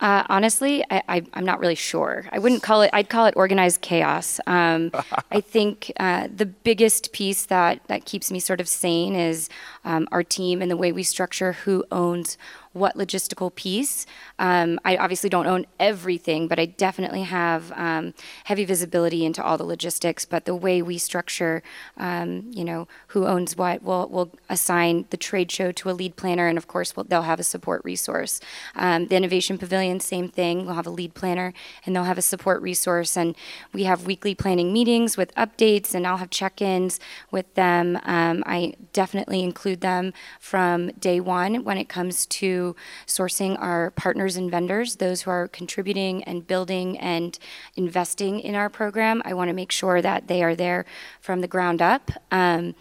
[0.00, 2.24] Uh, honestly, I, am not really sure.
[2.32, 2.90] I wouldn't call it.
[2.94, 4.40] I'd call it organized chaos.
[4.46, 4.90] Um,
[5.30, 9.50] I think uh, the biggest piece that that keeps me sort of sane is
[9.84, 12.36] um, our team and the way we structure who owns
[12.72, 14.06] what logistical piece.
[14.38, 18.14] Um, I obviously don't own everything, but I definitely have um,
[18.44, 20.24] heavy visibility into all the logistics.
[20.24, 21.64] But the way we structure,
[21.96, 26.14] um, you know, who owns what, we'll, we'll assign the trade show to a lead
[26.14, 28.40] planner, and of course, we'll, they'll have a support resource.
[28.76, 30.64] Um, the Innovation Pavilion, same thing.
[30.64, 31.52] We'll have a lead planner,
[31.84, 33.16] and they'll have a support resource.
[33.16, 33.34] And
[33.72, 37.00] we have weekly planning meetings with updates, and I'll have check-ins
[37.32, 37.98] with them.
[38.04, 44.36] Um, I definitely include them from day one when it comes to sourcing our partners
[44.36, 47.38] and vendors, those who are contributing and building and
[47.76, 49.22] investing in our program.
[49.24, 50.84] I want to make sure that they are there
[51.20, 52.10] from the ground up.
[52.30, 52.74] Um,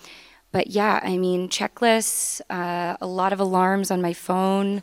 [0.51, 4.81] but yeah, I mean, checklists, uh, a lot of alarms on my phone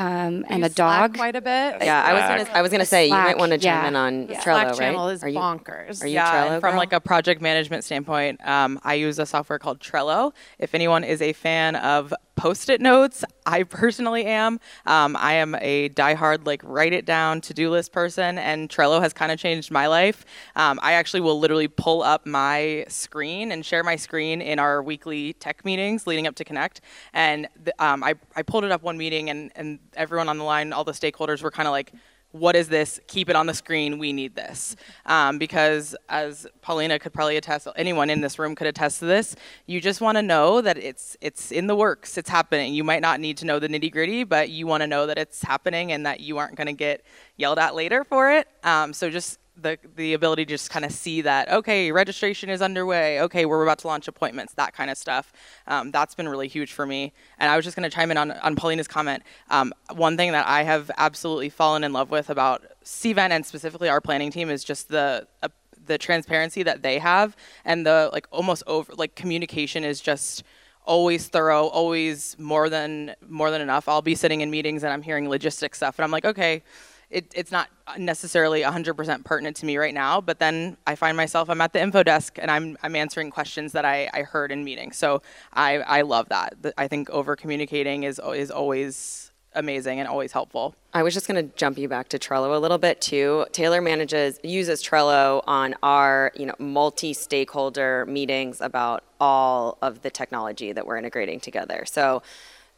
[0.00, 1.14] um, and a dog.
[1.14, 1.76] quite a bit.
[1.82, 3.88] Yeah, I was gonna, I was gonna say you might want to chime yeah.
[3.88, 4.40] in on yeah.
[4.40, 4.78] Trello, Slack right?
[4.78, 6.02] channel is are you, bonkers.
[6.02, 6.60] Are you yeah, Trello?
[6.60, 10.32] from like a project management standpoint, um, I use a software called Trello.
[10.58, 13.22] If anyone is a fan of post-it notes.
[13.44, 14.60] I personally am.
[14.86, 19.12] Um, I am a diehard like write it down to-do list person, and Trello has
[19.12, 20.24] kind of changed my life.
[20.56, 24.82] Um, I actually will literally pull up my screen and share my screen in our
[24.82, 26.80] weekly tech meetings leading up to Connect.
[27.12, 27.46] And
[27.78, 30.84] um, I I pulled it up one meeting, and and everyone on the line, all
[30.84, 31.92] the stakeholders were kind of like
[32.32, 33.00] what is this?
[33.06, 33.98] Keep it on the screen.
[33.98, 34.76] We need this.
[35.06, 39.34] Um, because as Paulina could probably attest, anyone in this room could attest to this,
[39.66, 42.72] you just want to know that it's, it's in the works, it's happening.
[42.74, 45.18] You might not need to know the nitty gritty, but you want to know that
[45.18, 47.04] it's happening and that you aren't going to get
[47.36, 48.46] yelled at later for it.
[48.62, 52.62] Um, so just the the ability to just kind of see that okay registration is
[52.62, 55.32] underway okay we're about to launch appointments that kind of stuff.
[55.66, 57.12] Um, that's been really huge for me.
[57.38, 59.22] And i was just going to chime in on, on paulina's comment.
[59.48, 63.88] Um, one thing that i have absolutely fallen in love with about cvent and specifically
[63.88, 65.48] our planning team is just the uh,
[65.86, 70.42] the transparency that they have and the like almost over like communication is just
[70.84, 73.88] always thorough always more than more than enough.
[73.88, 76.62] I'll be sitting in meetings and i'm hearing logistics stuff and i'm like okay
[77.10, 77.68] it, it's not
[77.98, 81.80] necessarily 100% pertinent to me right now, but then I find myself, I'm at the
[81.80, 84.96] info desk and I'm, I'm answering questions that I, I heard in meetings.
[84.96, 86.54] So I, I love that.
[86.78, 90.76] I think over communicating is, is always amazing and always helpful.
[90.94, 93.46] I was just going to jump you back to Trello a little bit too.
[93.50, 100.72] Taylor manages uses Trello on our, you know, multi-stakeholder meetings about all of the technology
[100.72, 101.84] that we're integrating together.
[101.86, 102.22] So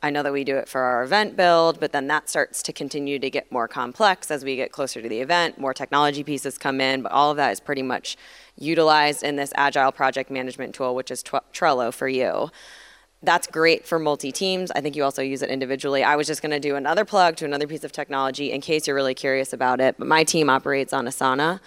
[0.05, 2.73] I know that we do it for our event build, but then that starts to
[2.73, 5.59] continue to get more complex as we get closer to the event.
[5.59, 8.17] More technology pieces come in, but all of that is pretty much
[8.59, 12.51] utilized in this agile project management tool, which is Trello for you.
[13.23, 14.73] That's great for multi teams.
[14.73, 16.03] I think you also use it individually.
[16.03, 18.88] I was just going to do another plug to another piece of technology in case
[18.88, 19.95] you're really curious about it.
[19.97, 21.61] But my team operates on Asana.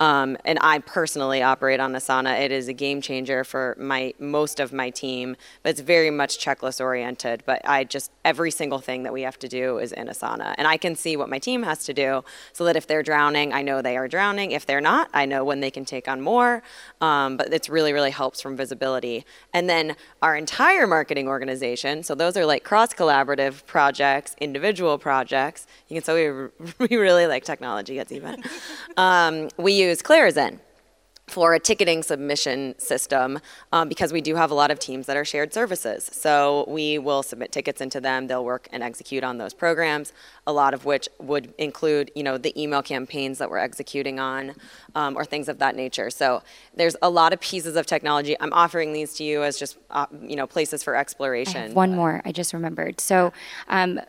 [0.00, 2.40] Um, and I personally operate on Asana.
[2.40, 6.42] It is a game changer for my most of my team, but it's very much
[6.42, 7.42] checklist oriented.
[7.44, 10.66] But I just every single thing that we have to do is in Asana, and
[10.66, 13.60] I can see what my team has to do, so that if they're drowning, I
[13.60, 14.52] know they are drowning.
[14.52, 16.62] If they're not, I know when they can take on more.
[17.02, 19.26] Um, but it's really really helps from visibility.
[19.52, 22.02] And then our entire marketing organization.
[22.02, 25.66] So those are like cross collaborative projects, individual projects.
[25.88, 26.48] You can say we,
[26.88, 28.46] we really like technology at Cvent.
[28.96, 30.60] Um, we use use Clarizen
[31.30, 33.38] for a ticketing submission system
[33.72, 36.10] um, because we do have a lot of teams that are shared services.
[36.12, 38.26] So we will submit tickets into them.
[38.26, 40.12] They'll work and execute on those programs,
[40.50, 44.54] a lot of which would include, you know, the email campaigns that we're executing on
[44.96, 46.10] um, or things of that nature.
[46.10, 46.42] So
[46.74, 48.36] there's a lot of pieces of technology.
[48.40, 51.72] I'm offering these to you as just, uh, you know, places for exploration.
[51.72, 53.00] one more, I just remembered.
[53.00, 53.32] So
[53.68, 54.00] um,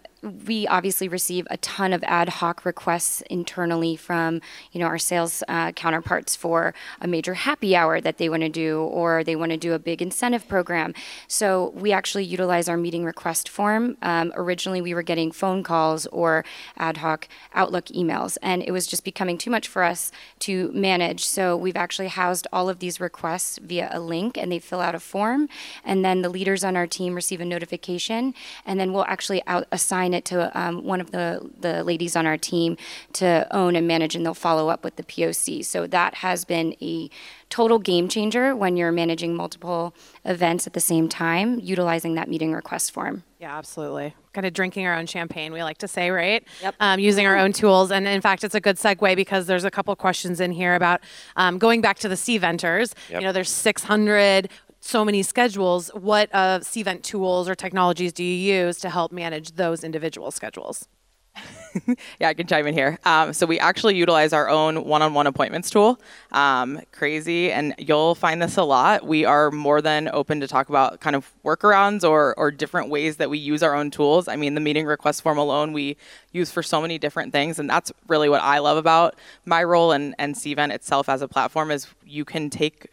[0.45, 4.39] we obviously receive a ton of ad hoc requests internally from
[4.71, 8.49] you know our sales uh, counterparts for a major happy hour that they want to
[8.49, 10.93] do or they want to do a big incentive program
[11.27, 16.05] so we actually utilize our meeting request form um, originally we were getting phone calls
[16.07, 16.30] or
[16.77, 21.25] ad hoc outlook emails and it was just becoming too much for us to manage
[21.25, 24.95] so we've actually housed all of these requests via a link and they fill out
[24.95, 25.47] a form
[25.83, 28.33] and then the leaders on our team receive a notification
[28.65, 32.25] and then we'll actually out assign it to um, one of the, the ladies on
[32.25, 32.77] our team
[33.13, 35.63] to own and manage, and they'll follow up with the POC.
[35.65, 37.09] So that has been a
[37.51, 39.93] total game changer when you're managing multiple
[40.25, 43.23] events at the same time, utilizing that meeting request form.
[43.39, 44.15] Yeah, absolutely.
[44.33, 46.43] Kind of drinking our own champagne, we like to say, right?
[46.61, 46.75] Yep.
[46.79, 47.91] Um, using our own tools.
[47.91, 51.01] And in fact, it's a good segue because there's a couple questions in here about
[51.35, 52.93] um, going back to the Cventers.
[53.09, 53.21] Yep.
[53.21, 54.49] You know, there's 600
[54.83, 59.51] so many schedules, what uh, Cvent tools or technologies do you use to help manage
[59.51, 60.87] those individual schedules?
[62.19, 62.99] yeah, I can chime in here.
[63.05, 65.99] Um, so we actually utilize our own one-on-one appointments tool.
[66.31, 69.05] Um, crazy, and you'll find this a lot.
[69.05, 73.17] We are more than open to talk about kind of workarounds or or different ways
[73.17, 74.27] that we use our own tools.
[74.27, 75.97] I mean, the meeting request form alone we
[76.31, 79.15] use for so many different things, and that's really what I love about
[79.45, 82.87] my role and and Cvent itself as a platform is you can take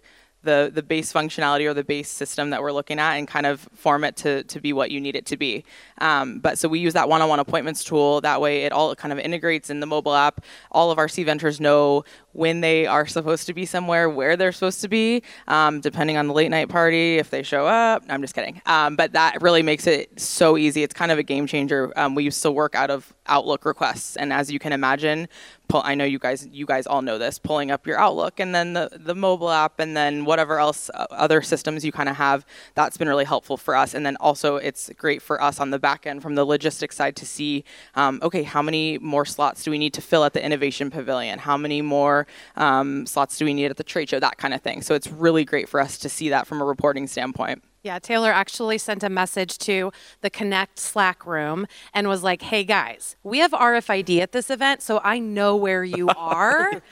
[0.48, 3.68] the, the base functionality or the base system that we're looking at and kind of
[3.74, 5.62] form it to, to be what you need it to be.
[5.98, 8.22] Um, but so we use that one-on-one appointments tool.
[8.22, 10.42] That way it all kind of integrates in the mobile app.
[10.72, 12.04] All of our Cventers know
[12.38, 16.28] when they are supposed to be somewhere, where they're supposed to be, um, depending on
[16.28, 18.06] the late night party, if they show up.
[18.06, 18.62] No, I'm just kidding.
[18.64, 20.84] Um, but that really makes it so easy.
[20.84, 21.92] It's kind of a game changer.
[21.96, 25.28] Um, we used to work out of Outlook requests, and as you can imagine,
[25.68, 28.54] pull, I know you guys you guys all know this, pulling up your Outlook and
[28.54, 32.16] then the, the mobile app and then whatever else uh, other systems you kind of
[32.16, 33.94] have, that's been really helpful for us.
[33.94, 37.16] And then also it's great for us on the back end from the logistics side
[37.16, 40.44] to see, um, okay, how many more slots do we need to fill at the
[40.44, 41.38] innovation pavilion?
[41.38, 44.20] How many more um, slots do we need at the trade show?
[44.20, 44.82] That kind of thing.
[44.82, 47.62] So it's really great for us to see that from a reporting standpoint.
[47.82, 52.64] Yeah, Taylor actually sent a message to the Connect Slack room and was like, hey
[52.64, 56.82] guys, we have RFID at this event, so I know where you oh, are.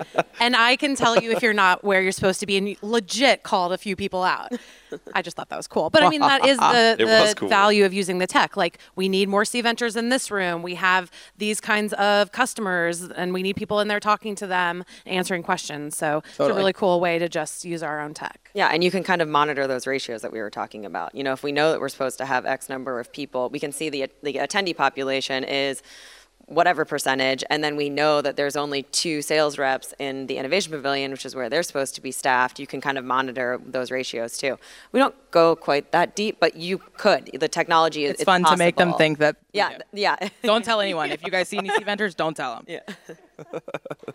[0.41, 2.57] and I can tell you if you're not where you're supposed to be.
[2.57, 4.53] And legit called a few people out.
[5.13, 5.91] I just thought that was cool.
[5.91, 7.49] But I mean, that is the, the cool.
[7.49, 8.57] value of using the tech.
[8.57, 10.63] Like, we need more Cventers in this room.
[10.63, 14.85] We have these kinds of customers, and we need people in there talking to them,
[15.05, 15.97] answering questions.
[15.97, 16.51] So totally.
[16.51, 18.51] it's a really cool way to just use our own tech.
[18.55, 21.15] Yeah, and you can kind of monitor those ratios that we were talking about.
[21.15, 23.59] You know, if we know that we're supposed to have X number of people, we
[23.59, 25.83] can see the the attendee population is
[26.47, 30.71] whatever percentage, and then we know that there's only two sales reps in the innovation
[30.73, 32.61] pavilion, which is where they're supposed to be staffed.
[32.61, 34.57] You can kind of monitor those ratios too.
[34.93, 37.31] We don't go quite that deep, but you could.
[37.35, 38.57] The technology is it's, it's fun possible.
[38.57, 39.37] to make them think that.
[39.53, 40.17] Yeah, yeah.
[40.43, 41.11] don't tell anyone.
[41.11, 42.65] If you guys see any Cventers, don't tell them.
[42.69, 43.15] Yeah.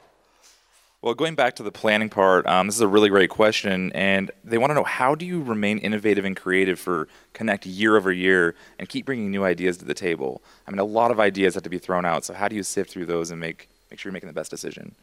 [1.03, 4.29] Well, going back to the planning part, um, this is a really great question, and
[4.43, 8.11] they want to know how do you remain innovative and creative for Connect year over
[8.11, 10.43] year and keep bringing new ideas to the table?
[10.67, 12.61] I mean, a lot of ideas have to be thrown out, so how do you
[12.61, 14.93] sift through those and make make sure you're making the best decision?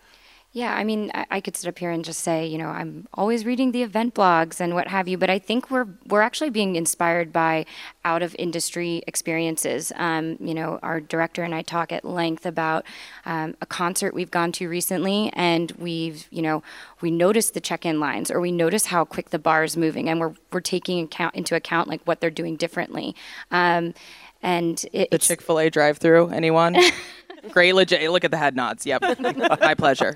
[0.52, 3.44] Yeah, I mean, I, could sit up here and just say, you know, I'm always
[3.44, 6.74] reading the event blogs and what have you, but I think we're we're actually being
[6.74, 7.66] inspired by
[8.02, 9.92] out of industry experiences.
[9.96, 12.86] Um, you know, our director and I talk at length about
[13.26, 16.62] um, a concert we've gone to recently, and we've, you know,
[17.02, 20.18] we notice the check-in lines or we notice how quick the bar is moving, and
[20.18, 23.14] we're we're taking account into account like what they're doing differently.
[23.50, 23.92] Um,
[24.42, 26.74] and it, the Chick Fil A drive-through, anyone?
[27.50, 28.10] Great, legit.
[28.10, 28.86] Look at the head nods.
[28.86, 29.02] Yep,
[29.60, 30.14] my pleasure.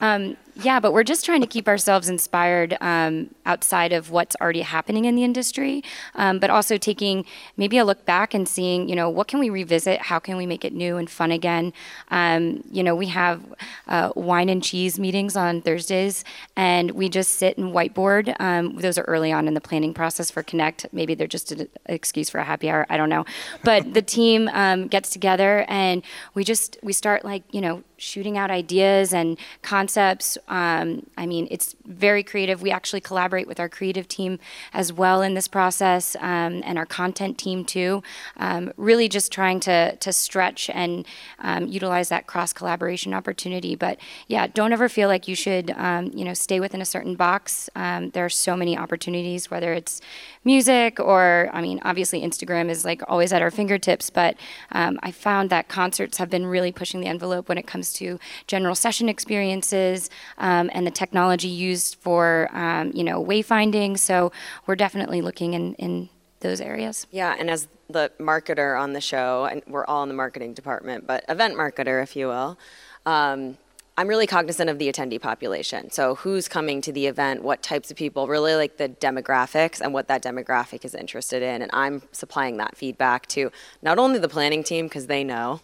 [0.00, 4.62] Um, yeah, but we're just trying to keep ourselves inspired um, outside of what's already
[4.62, 5.82] happening in the industry,
[6.14, 7.24] um, but also taking
[7.56, 10.00] maybe a look back and seeing, you know, what can we revisit?
[10.00, 11.72] How can we make it new and fun again?
[12.10, 13.42] Um, you know, we have
[13.88, 16.24] uh, wine and cheese meetings on Thursdays,
[16.56, 18.34] and we just sit and whiteboard.
[18.40, 20.86] Um, those are early on in the planning process for Connect.
[20.92, 22.86] Maybe they're just an excuse for a happy hour.
[22.88, 23.24] I don't know,
[23.64, 26.02] but the team um, gets together and
[26.34, 30.38] we just we start like you know shooting out ideas and concepts.
[30.48, 32.62] Um, I mean, it's very creative.
[32.62, 34.38] We actually collaborate with our creative team
[34.72, 38.02] as well in this process um, and our content team too.
[38.36, 41.06] Um, really just trying to, to stretch and
[41.38, 43.76] um, utilize that cross collaboration opportunity.
[43.76, 47.14] But yeah, don't ever feel like you should, um, you know, stay within a certain
[47.14, 47.68] box.
[47.76, 50.00] Um, there are so many opportunities, whether it's
[50.44, 54.36] music or, I mean, obviously Instagram is like always at our fingertips, but
[54.72, 58.74] I found that concerts have been really pushing the envelope when it comes to general
[58.74, 63.98] session experiences um, and the technology used for um, you know wayfinding.
[63.98, 64.32] So
[64.66, 66.08] we're definitely looking in, in
[66.40, 67.06] those areas.
[67.10, 71.06] Yeah, and as the marketer on the show, and we're all in the marketing department,
[71.06, 72.58] but event marketer, if you will.
[73.06, 73.58] Um,
[74.00, 75.90] I'm really cognizant of the attendee population.
[75.90, 79.92] So, who's coming to the event, what types of people, really like the demographics and
[79.92, 81.60] what that demographic is interested in.
[81.60, 85.60] And I'm supplying that feedback to not only the planning team, because they know,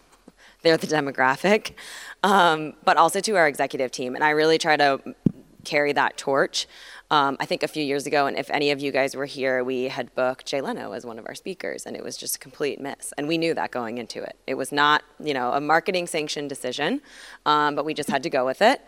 [0.67, 1.73] they're the demographic,
[2.23, 4.15] um, but also to our executive team.
[4.15, 5.15] And I really try to
[5.65, 6.67] carry that torch.
[7.09, 9.63] Um, I think a few years ago, and if any of you guys were here,
[9.63, 12.39] we had booked Jay Leno as one of our speakers, and it was just a
[12.41, 13.13] complete miss.
[13.17, 14.37] And we knew that going into it.
[14.49, 17.01] It was not, you know, a marketing sanctioned decision,
[17.45, 18.81] um, but we just had to go with it.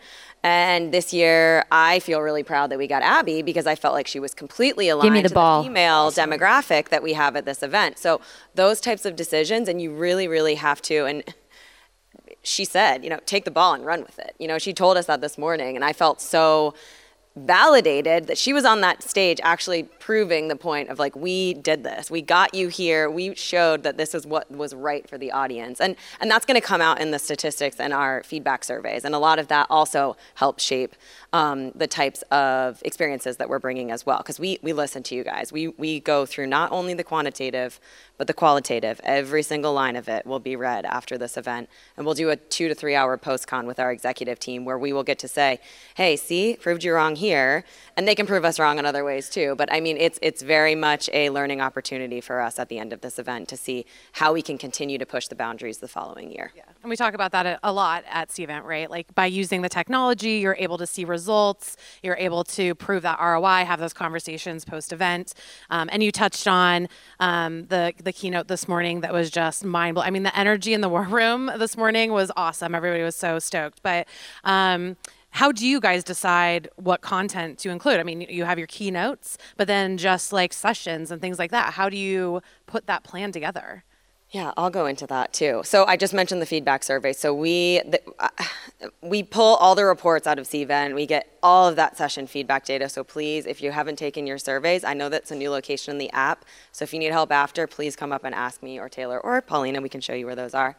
[0.43, 4.07] And this year, I feel really proud that we got Abby because I felt like
[4.07, 5.63] she was completely aligned the to ball.
[5.63, 6.29] the female awesome.
[6.29, 7.99] demographic that we have at this event.
[7.99, 8.19] So
[8.55, 11.23] those types of decisions, and you really, really have to, and
[12.41, 14.35] she said, you know, take the ball and run with it.
[14.39, 16.73] You know, she told us that this morning, and I felt so
[17.35, 21.83] validated that she was on that stage actually proving the point of like we did
[21.83, 22.09] this.
[22.09, 23.09] We got you here.
[23.09, 25.79] We showed that this is what was right for the audience.
[25.79, 29.05] And and that's going to come out in the statistics and our feedback surveys.
[29.05, 30.95] And a lot of that also helps shape
[31.31, 34.17] um, the types of experiences that we're bringing as well.
[34.17, 35.51] Because we we listen to you guys.
[35.51, 37.79] We we go through not only the quantitative
[38.17, 38.99] but the qualitative.
[39.03, 41.69] Every single line of it will be read after this event.
[41.95, 44.77] And we'll do a two to three hour post con with our executive team where
[44.77, 45.59] we will get to say
[45.95, 47.63] hey see proved you wrong here
[47.95, 49.55] and they can prove us wrong in other ways too.
[49.57, 52.91] But i mean it's it's very much a learning opportunity for us at the end
[52.93, 56.31] of this event to see how we can continue to push the boundaries the following
[56.31, 56.51] year.
[56.55, 56.63] Yeah.
[56.81, 58.89] And we talk about that a lot at Cvent, right?
[58.89, 63.19] Like by using the technology you're able to see results you're able to prove that
[63.19, 65.33] roi have those conversations post event
[65.69, 66.87] um, and you touched on
[67.19, 70.73] um, the the keynote this morning that was just mind blowing i mean the energy
[70.73, 72.73] in the war room this morning was awesome.
[72.73, 73.81] Everybody was so stoked.
[73.83, 74.07] But
[74.43, 74.97] um,
[75.31, 77.99] how do you guys decide what content to include?
[77.99, 81.73] I mean, you have your keynotes, but then just like sessions and things like that.
[81.73, 83.83] How do you put that plan together?
[84.31, 85.61] Yeah, I'll go into that too.
[85.65, 87.13] So I just mentioned the feedback survey.
[87.13, 88.29] So we the, uh,
[89.01, 90.93] we pull all the reports out of Cvent.
[90.93, 92.89] We get all of that session feedback data.
[92.89, 95.97] So please, if you haven't taken your surveys, I know that's a new location in
[95.97, 96.45] the app.
[96.71, 99.41] So if you need help after, please come up and ask me or Taylor or
[99.41, 99.81] Paulina.
[99.81, 100.77] We can show you where those are.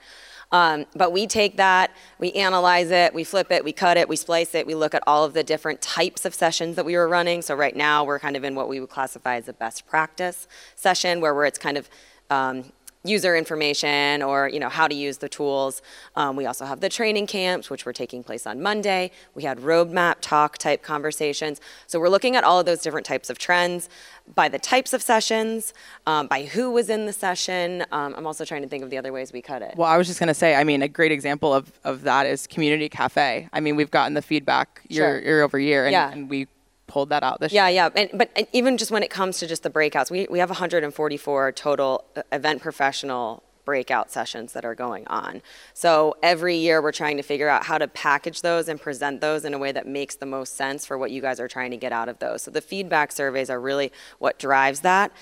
[0.52, 4.16] Um, but we take that, we analyze it, we flip it, we cut it, we
[4.16, 7.08] splice it, we look at all of the different types of sessions that we were
[7.08, 7.40] running.
[7.42, 10.48] So right now we're kind of in what we would classify as a best practice
[10.74, 11.88] session, where, it's kind of
[12.30, 12.72] um,
[13.04, 15.80] user information or you know how to use the tools.
[16.16, 19.10] Um, we also have the training camps, which were taking place on Monday.
[19.34, 21.60] We had roadmap talk type conversations.
[21.86, 23.88] So we're looking at all of those different types of trends
[24.34, 25.72] by the types of sessions,
[26.06, 27.84] um, by who was in the session.
[27.90, 29.74] Um, I'm also trying to think of the other ways we cut it.
[29.76, 32.26] Well, I was just going to say, I mean, a great example of, of that
[32.26, 33.48] is Community Cafe.
[33.52, 35.22] I mean, we've gotten the feedback year, sure.
[35.22, 36.12] year over year, and, yeah.
[36.12, 36.46] and we
[36.90, 37.90] pulled that out this yeah, year.
[37.94, 38.16] Yeah, yeah.
[38.16, 42.04] But even just when it comes to just the breakouts, we, we have 144 total
[42.16, 45.42] uh, event professional breakout sessions that are going on.
[45.74, 49.44] So every year we're trying to figure out how to package those and present those
[49.44, 51.76] in a way that makes the most sense for what you guys are trying to
[51.76, 52.42] get out of those.
[52.42, 55.12] So the feedback surveys are really what drives that.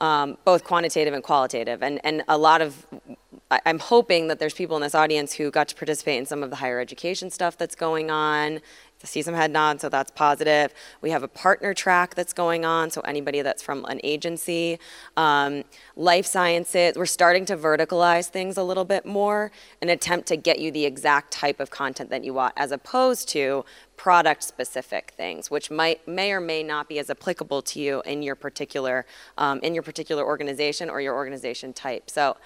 [0.00, 1.80] Um, both quantitative and qualitative.
[1.80, 2.84] And, and a lot of,
[3.52, 6.42] I, I'm hoping that there's people in this audience who got to participate in some
[6.42, 8.60] of the higher education stuff that's going on
[9.02, 10.72] I see some head nods, so that's positive.
[11.00, 14.78] We have a partner track that's going on, so anybody that's from an agency.
[15.16, 15.64] Um,
[15.96, 19.50] life sciences, we're starting to verticalize things a little bit more
[19.80, 23.28] and attempt to get you the exact type of content that you want, as opposed
[23.30, 23.64] to
[23.96, 28.22] product specific things, which might may or may not be as applicable to you in
[28.22, 29.06] your particular
[29.38, 32.10] um, in your particular organization or your organization type.
[32.10, 32.36] So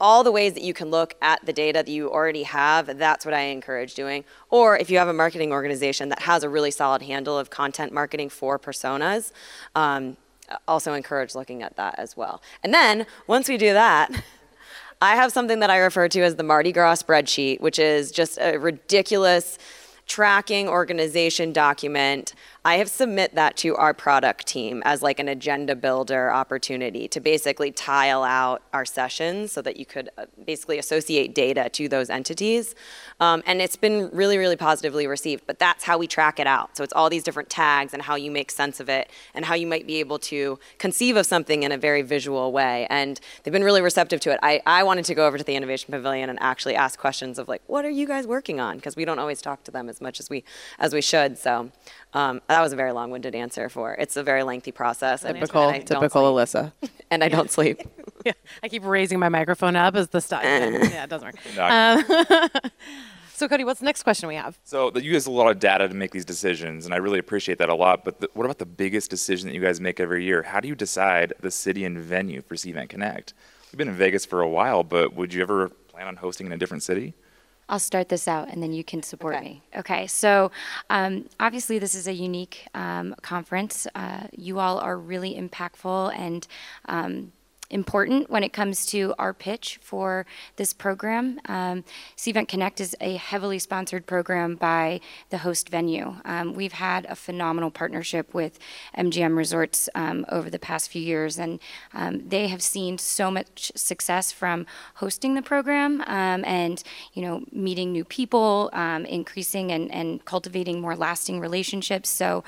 [0.00, 3.24] all the ways that you can look at the data that you already have, that's
[3.24, 4.24] what I encourage doing.
[4.50, 7.92] Or if you have a marketing organization that has a really solid handle of content
[7.92, 9.32] marketing for personas,
[9.74, 10.16] um,
[10.68, 12.42] also encourage looking at that as well.
[12.62, 14.10] And then once we do that,
[15.02, 18.38] I have something that I refer to as the Mardi Gras spreadsheet, which is just
[18.40, 19.58] a ridiculous
[20.06, 22.34] tracking organization document
[22.64, 27.18] I have submit that to our product team as like an agenda builder opportunity to
[27.18, 32.08] basically tile out our sessions so that you could uh, basically associate data to those
[32.08, 32.76] entities.
[33.18, 36.76] Um, and it's been really, really positively received, but that's how we track it out.
[36.76, 39.54] So it's all these different tags and how you make sense of it and how
[39.54, 42.86] you might be able to conceive of something in a very visual way.
[42.90, 44.38] And they've been really receptive to it.
[44.40, 47.48] I, I wanted to go over to the Innovation Pavilion and actually ask questions of
[47.48, 48.76] like, what are you guys working on?
[48.76, 50.44] Because we don't always talk to them as much as we
[50.78, 51.38] as we should.
[51.38, 51.72] So
[52.14, 53.94] um, that was a very long-winded answer for.
[53.94, 55.22] It's a very lengthy process.
[55.22, 56.72] Typical, and typical Alyssa.
[57.10, 57.82] And I don't sleep.
[58.24, 58.32] yeah,
[58.62, 60.42] I keep raising my microphone up as the stuff.
[60.44, 61.58] yeah, it doesn't work.
[61.58, 62.48] Um,
[63.34, 64.58] so, Cody, what's the next question we have?
[64.64, 67.58] So, you use a lot of data to make these decisions, and I really appreciate
[67.58, 68.02] that a lot.
[68.02, 70.42] But the, what about the biggest decision that you guys make every year?
[70.42, 73.34] How do you decide the city and venue for Cvent Connect?
[73.70, 76.52] We've been in Vegas for a while, but would you ever plan on hosting in
[76.52, 77.12] a different city?
[77.72, 79.44] I'll start this out and then you can support okay.
[79.44, 79.62] me.
[79.78, 80.50] Okay, so
[80.90, 83.86] um, obviously, this is a unique um, conference.
[83.94, 86.46] Uh, you all are really impactful and
[86.84, 87.32] um,
[87.72, 91.40] important when it comes to our pitch for this program.
[91.46, 91.84] Um,
[92.16, 95.00] Cvent Connect is a heavily sponsored program by
[95.30, 96.16] the host venue.
[96.24, 98.58] Um, we've had a phenomenal partnership with
[98.96, 101.58] MGM Resorts um, over the past few years, and
[101.94, 106.82] um, they have seen so much success from hosting the program um, and
[107.14, 112.08] you know meeting new people, um, increasing and, and cultivating more lasting relationships.
[112.08, 112.44] So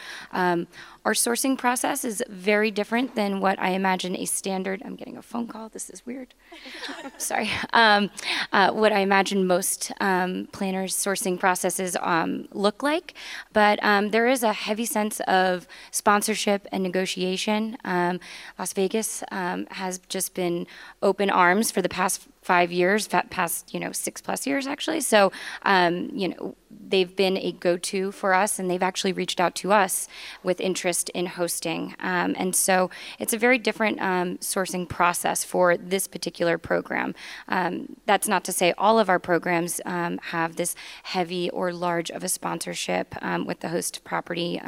[1.05, 4.83] our sourcing process is very different than what I imagine a standard.
[4.85, 5.69] I'm getting a phone call.
[5.69, 6.33] This is weird.
[7.19, 7.51] Sorry.
[7.75, 8.11] Um,
[8.53, 13.13] uh, what I imagine most um, planners' sourcing processes um, look like,
[13.53, 17.77] but um, there is a heavy sense of sponsorship and negotiation.
[17.85, 18.19] Um,
[18.59, 20.67] Las Vegas um, has just been
[21.03, 25.01] open arms for the past five years, past you know six plus years actually.
[25.01, 25.33] So
[25.63, 26.55] um, you know
[26.89, 30.07] they've been a go-to for us, and they've actually reached out to us
[30.43, 31.95] with interest in hosting.
[32.01, 37.15] Um, and so it's a very different um, sourcing process for this particular program.
[37.49, 40.75] Um, that's not to say all of our programs um, have this
[41.05, 44.61] heavy or large of a sponsorship um, with the host property.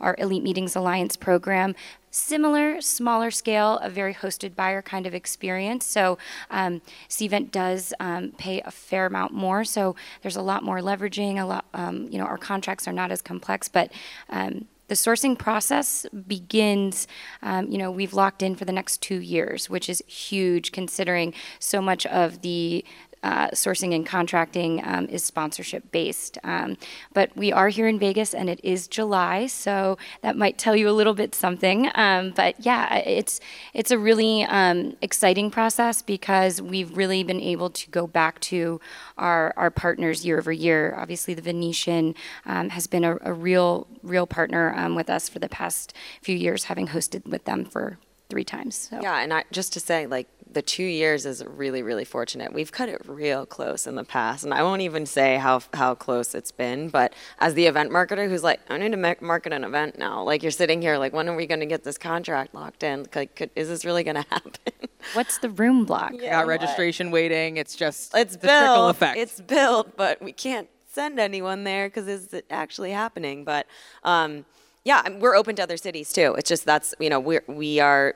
[0.00, 1.76] our Elite Meetings Alliance program
[2.14, 5.84] similar, smaller scale, a very hosted buyer kind of experience.
[5.84, 6.16] So
[6.48, 9.64] um, Cvent does um, pay a fair amount more.
[9.64, 11.40] So there's a lot more leveraging.
[11.40, 13.92] A lot, um, you know, our contracts are not as complex, but
[14.30, 17.08] um, the sourcing process begins,
[17.42, 21.34] um, you know, we've locked in for the next two years, which is huge considering
[21.58, 22.84] so much of the
[23.24, 26.36] uh, sourcing and contracting um, is sponsorship based.
[26.44, 26.76] Um,
[27.14, 30.90] but we are here in Vegas and it is July, so that might tell you
[30.90, 31.90] a little bit something.
[31.94, 33.40] Um, but yeah, it's
[33.72, 38.78] it's a really um, exciting process because we've really been able to go back to
[39.16, 40.94] our our partners year over year.
[40.96, 42.14] Obviously, the Venetian
[42.44, 46.36] um, has been a, a, real real partner um, with us for the past few
[46.36, 47.98] years, having hosted with them for
[48.28, 48.74] three times.
[48.90, 49.00] So.
[49.00, 52.52] Yeah, and I, just to say, like the two years is really, really fortunate.
[52.52, 55.94] We've cut it real close in the past, and I won't even say how how
[55.94, 56.88] close it's been.
[56.88, 60.22] But as the event marketer, who's like, I need to market an event now.
[60.22, 63.06] Like you're sitting here, like, when are we going to get this contract locked in?
[63.14, 64.88] Like, could, is this really going to happen?
[65.12, 66.12] What's the room block?
[66.14, 67.56] Yeah, yeah registration waiting.
[67.56, 68.96] It's just it's built.
[69.02, 73.44] It's built, but we can't send anyone there because is it actually happening?
[73.44, 73.66] But
[74.04, 74.44] um,
[74.84, 76.34] yeah, we're open to other cities too.
[76.38, 78.14] It's just that's you know we we are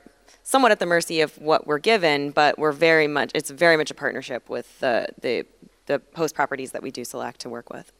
[0.49, 3.91] somewhat at the mercy of what we're given, but we're very much it's very much
[3.91, 5.45] a partnership with the the
[5.85, 7.91] the host properties that we do select to work with.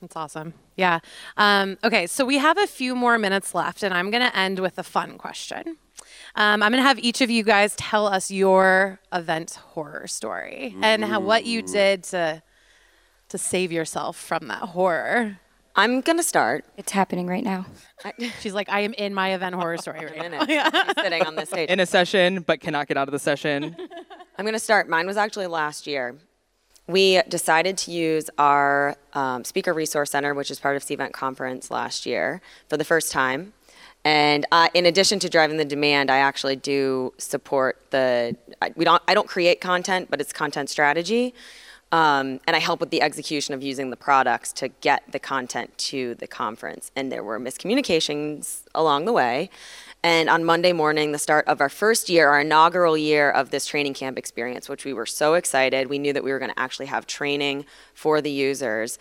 [0.00, 0.54] That's awesome.
[0.76, 1.00] Yeah.
[1.36, 4.58] Um, okay, so we have a few more minutes left, and I'm going to end
[4.60, 5.76] with a fun question.
[6.36, 10.74] Um, I'm going to have each of you guys tell us your event horror story
[10.80, 12.42] and how, what you did to
[13.28, 15.38] to save yourself from that horror.
[15.76, 16.64] I'm gonna start.
[16.76, 17.66] It's happening right now.
[18.40, 20.44] She's like, I am in my event horror story right now.
[20.48, 20.70] Yeah.
[21.02, 21.70] sitting on this stage.
[21.70, 23.76] In a session, but cannot get out of the session.
[24.38, 24.88] I'm gonna start.
[24.88, 26.16] Mine was actually last year.
[26.86, 31.70] We decided to use our um, Speaker Resource Center, which is part of Cvent Conference
[31.70, 33.52] last year, for the first time.
[34.04, 38.34] And uh, in addition to driving the demand, I actually do support the.
[38.60, 39.02] I, we don't.
[39.06, 41.34] I don't create content, but it's content strategy.
[41.92, 45.76] Um, and I help with the execution of using the products to get the content
[45.78, 46.92] to the conference.
[46.94, 49.50] And there were miscommunications along the way.
[50.02, 53.66] And on Monday morning, the start of our first year, our inaugural year of this
[53.66, 56.58] training camp experience, which we were so excited, we knew that we were going to
[56.58, 58.98] actually have training for the users.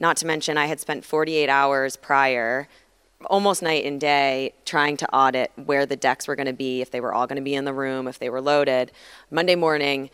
[0.00, 2.68] Not to mention, I had spent 48 hours prior
[3.26, 6.90] almost night and day trying to audit where the decks were going to be, if
[6.90, 8.90] they were all going to be in the room, if they were loaded.
[9.30, 10.10] Monday morning,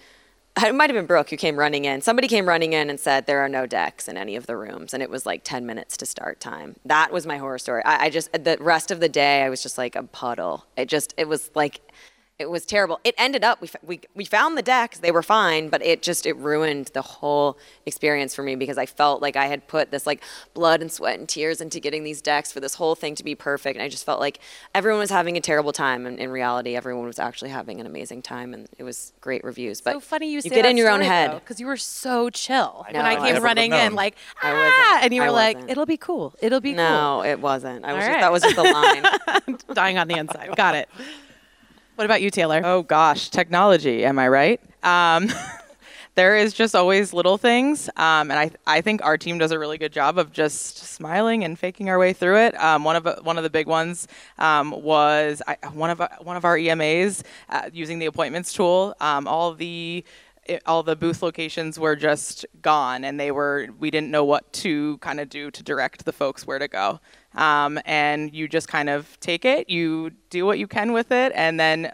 [0.63, 2.01] it might have been Brooke who came running in.
[2.01, 4.95] Somebody came running in and said there are no decks in any of the rooms,
[4.95, 6.77] and it was like 10 minutes to start time.
[6.85, 7.83] That was my horror story.
[7.85, 10.67] I, I just the rest of the day I was just like a puddle.
[10.77, 11.81] It just it was like
[12.39, 13.01] it was terrible.
[13.03, 16.25] It ended up we, we we found the decks; they were fine, but it just
[16.25, 20.07] it ruined the whole experience for me because I felt like I had put this
[20.07, 20.23] like
[20.55, 23.35] blood and sweat and tears into getting these decks for this whole thing to be
[23.35, 24.39] perfect, and I just felt like
[24.73, 28.23] everyone was having a terrible time, and in reality, everyone was actually having an amazing
[28.23, 29.81] time, and it was great reviews.
[29.81, 32.87] But so funny you, you get in your own head because you were so chill
[32.89, 36.35] I when I came running in, like ah, and you were like, "It'll be cool.
[36.41, 37.85] It'll be no, cool." No, it wasn't.
[37.85, 39.59] I was just, that was just the line.
[39.75, 40.55] Dying on the inside.
[40.57, 40.89] Got it.
[41.99, 42.61] What about you, Taylor?
[42.63, 44.05] Oh gosh, technology.
[44.05, 44.61] Am I right?
[44.85, 45.29] Um,
[46.15, 49.59] there is just always little things, um, and I I think our team does a
[49.59, 52.63] really good job of just smiling and faking our way through it.
[52.63, 54.07] Um, one of one of the big ones
[54.39, 58.95] um, was I, one of one of our EMAs uh, using the appointments tool.
[59.01, 60.05] Um, all the
[60.49, 64.53] it, all the booth locations were just gone and they were we didn't know what
[64.53, 67.01] to kind of do to direct the folks where to go
[67.35, 71.33] um, and you just kind of take it you do what you can with it.
[71.35, 71.91] And then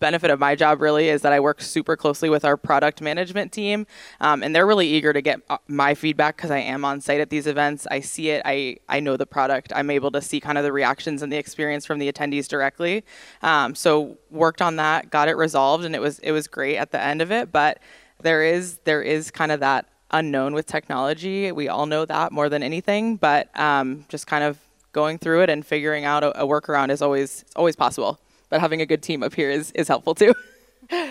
[0.00, 3.52] benefit of my job really is that i work super closely with our product management
[3.52, 3.86] team
[4.20, 7.20] um, and they're really eager to get uh, my feedback because i am on site
[7.20, 7.86] at these events.
[7.90, 9.72] I see it i, I know the product.
[9.74, 13.04] I'm able to see kind of the reactions and the experience from the attendees directly.
[13.42, 16.92] Um, so worked on that got it resolved and it was it was great at
[16.92, 17.52] the end of it.
[17.52, 17.78] But
[18.22, 21.52] there is there is kind of that unknown with technology.
[21.52, 24.58] We all know that more than anything, but um, just kind of
[24.92, 28.18] going through it and figuring out a, a workaround is always always possible.
[28.48, 30.34] But having a good team up here is is helpful too.
[30.92, 31.08] all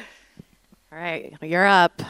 [0.92, 2.02] right, you're up.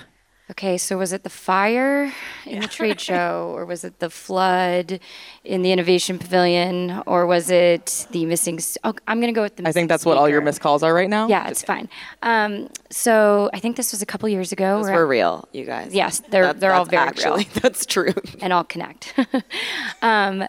[0.52, 2.06] Okay, so was it the fire
[2.46, 2.60] in yeah.
[2.62, 5.00] the trade show, or was it the flood
[5.44, 8.60] in the innovation pavilion, or was it the missing?
[8.60, 9.68] St- oh, I'm going to go with the.
[9.68, 10.16] I think that's speaker.
[10.16, 11.28] what all your missed calls are right now.
[11.28, 11.88] Yeah, it's fine.
[12.24, 14.82] Um, so I think this was a couple years ago.
[14.82, 15.94] Those were real, you guys.
[15.94, 17.54] Yes, they're that, they're all very actually, real.
[17.62, 18.14] That's true.
[18.42, 19.14] and all connect.
[20.02, 20.48] um,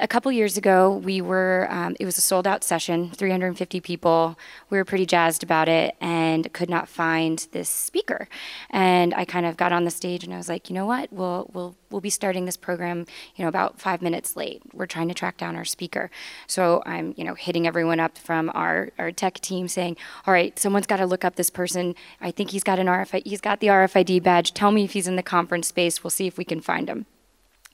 [0.00, 4.36] a couple years ago, we were, um, it was a sold out session, 350 people.
[4.68, 8.28] We were pretty jazzed about it and could not find this speaker.
[8.70, 11.12] And I kind of got on the stage and I was like, you know what?
[11.12, 13.06] We'll, we'll, we'll be starting this program,
[13.36, 14.60] you know, about five minutes late.
[14.72, 16.10] We're trying to track down our speaker.
[16.48, 20.58] So I'm, you know, hitting everyone up from our, our tech team saying, all right,
[20.58, 21.94] someone's got to look up this person.
[22.20, 24.52] I think he's got an RFID, he's got the RFID badge.
[24.52, 26.02] Tell me if he's in the conference space.
[26.02, 27.06] We'll see if we can find him.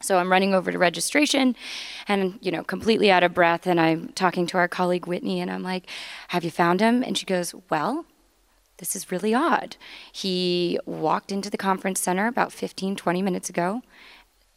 [0.02, 1.56] So I'm running over to registration
[2.08, 3.66] and, you know, completely out of breath.
[3.66, 5.86] And I'm talking to our colleague Whitney and I'm like,
[6.28, 7.02] Have you found him?
[7.02, 8.06] And she goes, Well,
[8.78, 9.76] this is really odd.
[10.10, 13.82] He walked into the conference center about 15, 20 minutes ago,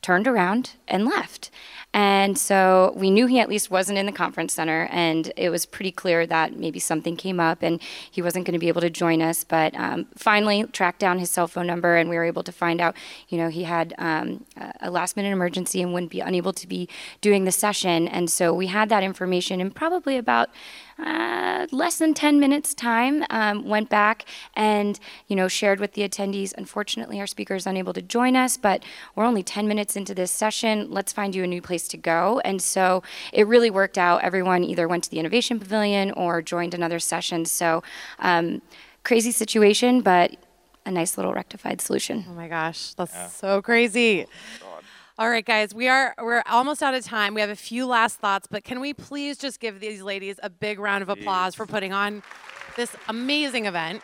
[0.05, 1.49] turned around, and left.
[1.95, 5.65] And so we knew he at least wasn't in the conference center, and it was
[5.65, 7.81] pretty clear that maybe something came up and
[8.11, 9.45] he wasn't going to be able to join us.
[9.45, 12.81] But um, finally, tracked down his cell phone number, and we were able to find
[12.81, 12.95] out,
[13.29, 14.45] you know, he had um,
[14.81, 16.87] a last minute emergency and wouldn't be unable to be
[17.21, 18.07] doing the session.
[18.09, 20.49] And so we had that information in probably about
[20.97, 24.25] uh, less than 10 minutes time um, went back
[24.55, 26.53] and you know shared with the attendees.
[26.57, 28.83] Unfortunately our speaker is unable to join us but
[29.15, 30.89] we're only 10 minutes into this session.
[30.89, 32.41] Let's find you a new place to go.
[32.45, 34.23] And so it really worked out.
[34.23, 37.45] Everyone either went to the innovation pavilion or joined another session.
[37.45, 37.83] So
[38.19, 38.61] um,
[39.03, 40.35] crazy situation but
[40.85, 42.25] a nice little rectified solution.
[42.29, 43.27] Oh my gosh that's yeah.
[43.27, 44.27] so crazy
[45.17, 47.33] all right, guys, we are we're almost out of time.
[47.33, 50.49] We have a few last thoughts, but can we please just give these ladies a
[50.49, 52.21] big round of applause for putting on
[52.75, 54.03] this amazing event?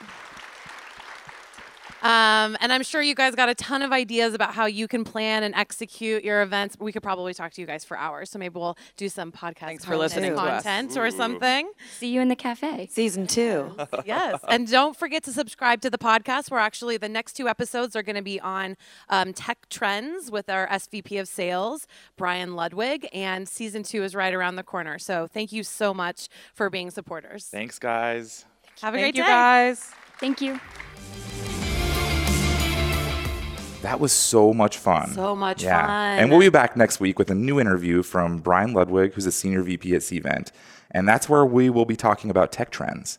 [2.02, 5.04] Um, and I'm sure you guys got a ton of ideas about how you can
[5.04, 6.78] plan and execute your events.
[6.80, 9.60] We could probably talk to you guys for hours, so maybe we'll do some podcast
[9.60, 11.72] Thanks for listening content or something.
[11.98, 12.88] See you in the cafe.
[12.92, 13.76] Season two.
[14.06, 16.50] yes, and don't forget to subscribe to the podcast.
[16.52, 18.78] Where actually the next two episodes are going to be on
[19.10, 21.88] um, tech trends with our SVP of Sales,
[22.18, 24.98] Brian Ludwig, and season two is right around the corner.
[25.00, 27.46] So thank you so much for being supporters.
[27.46, 28.46] Thanks, guys.
[28.82, 29.92] Have a Thank great you day, guys.
[30.20, 30.60] Thank you.
[33.82, 35.12] That was so much fun.
[35.14, 35.86] So much yeah.
[35.86, 36.20] fun.
[36.20, 39.32] And we'll be back next week with a new interview from Brian Ludwig, who's a
[39.32, 40.52] senior VP at Cvent.
[40.92, 43.18] And that's where we will be talking about tech trends.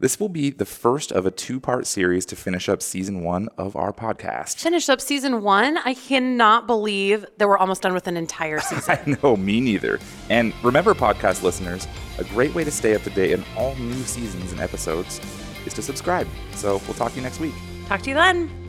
[0.00, 3.48] This will be the first of a two part series to finish up season one
[3.56, 4.56] of our podcast.
[4.56, 5.78] Finish up season one?
[5.78, 8.98] I cannot believe that we're almost done with an entire season.
[9.06, 10.00] I know, me neither.
[10.28, 11.86] And remember, podcast listeners,
[12.18, 15.20] a great way to stay up to date in all new seasons and episodes
[15.64, 16.26] is to subscribe.
[16.56, 17.54] So we'll talk to you next week.
[17.86, 18.63] Talk to you then.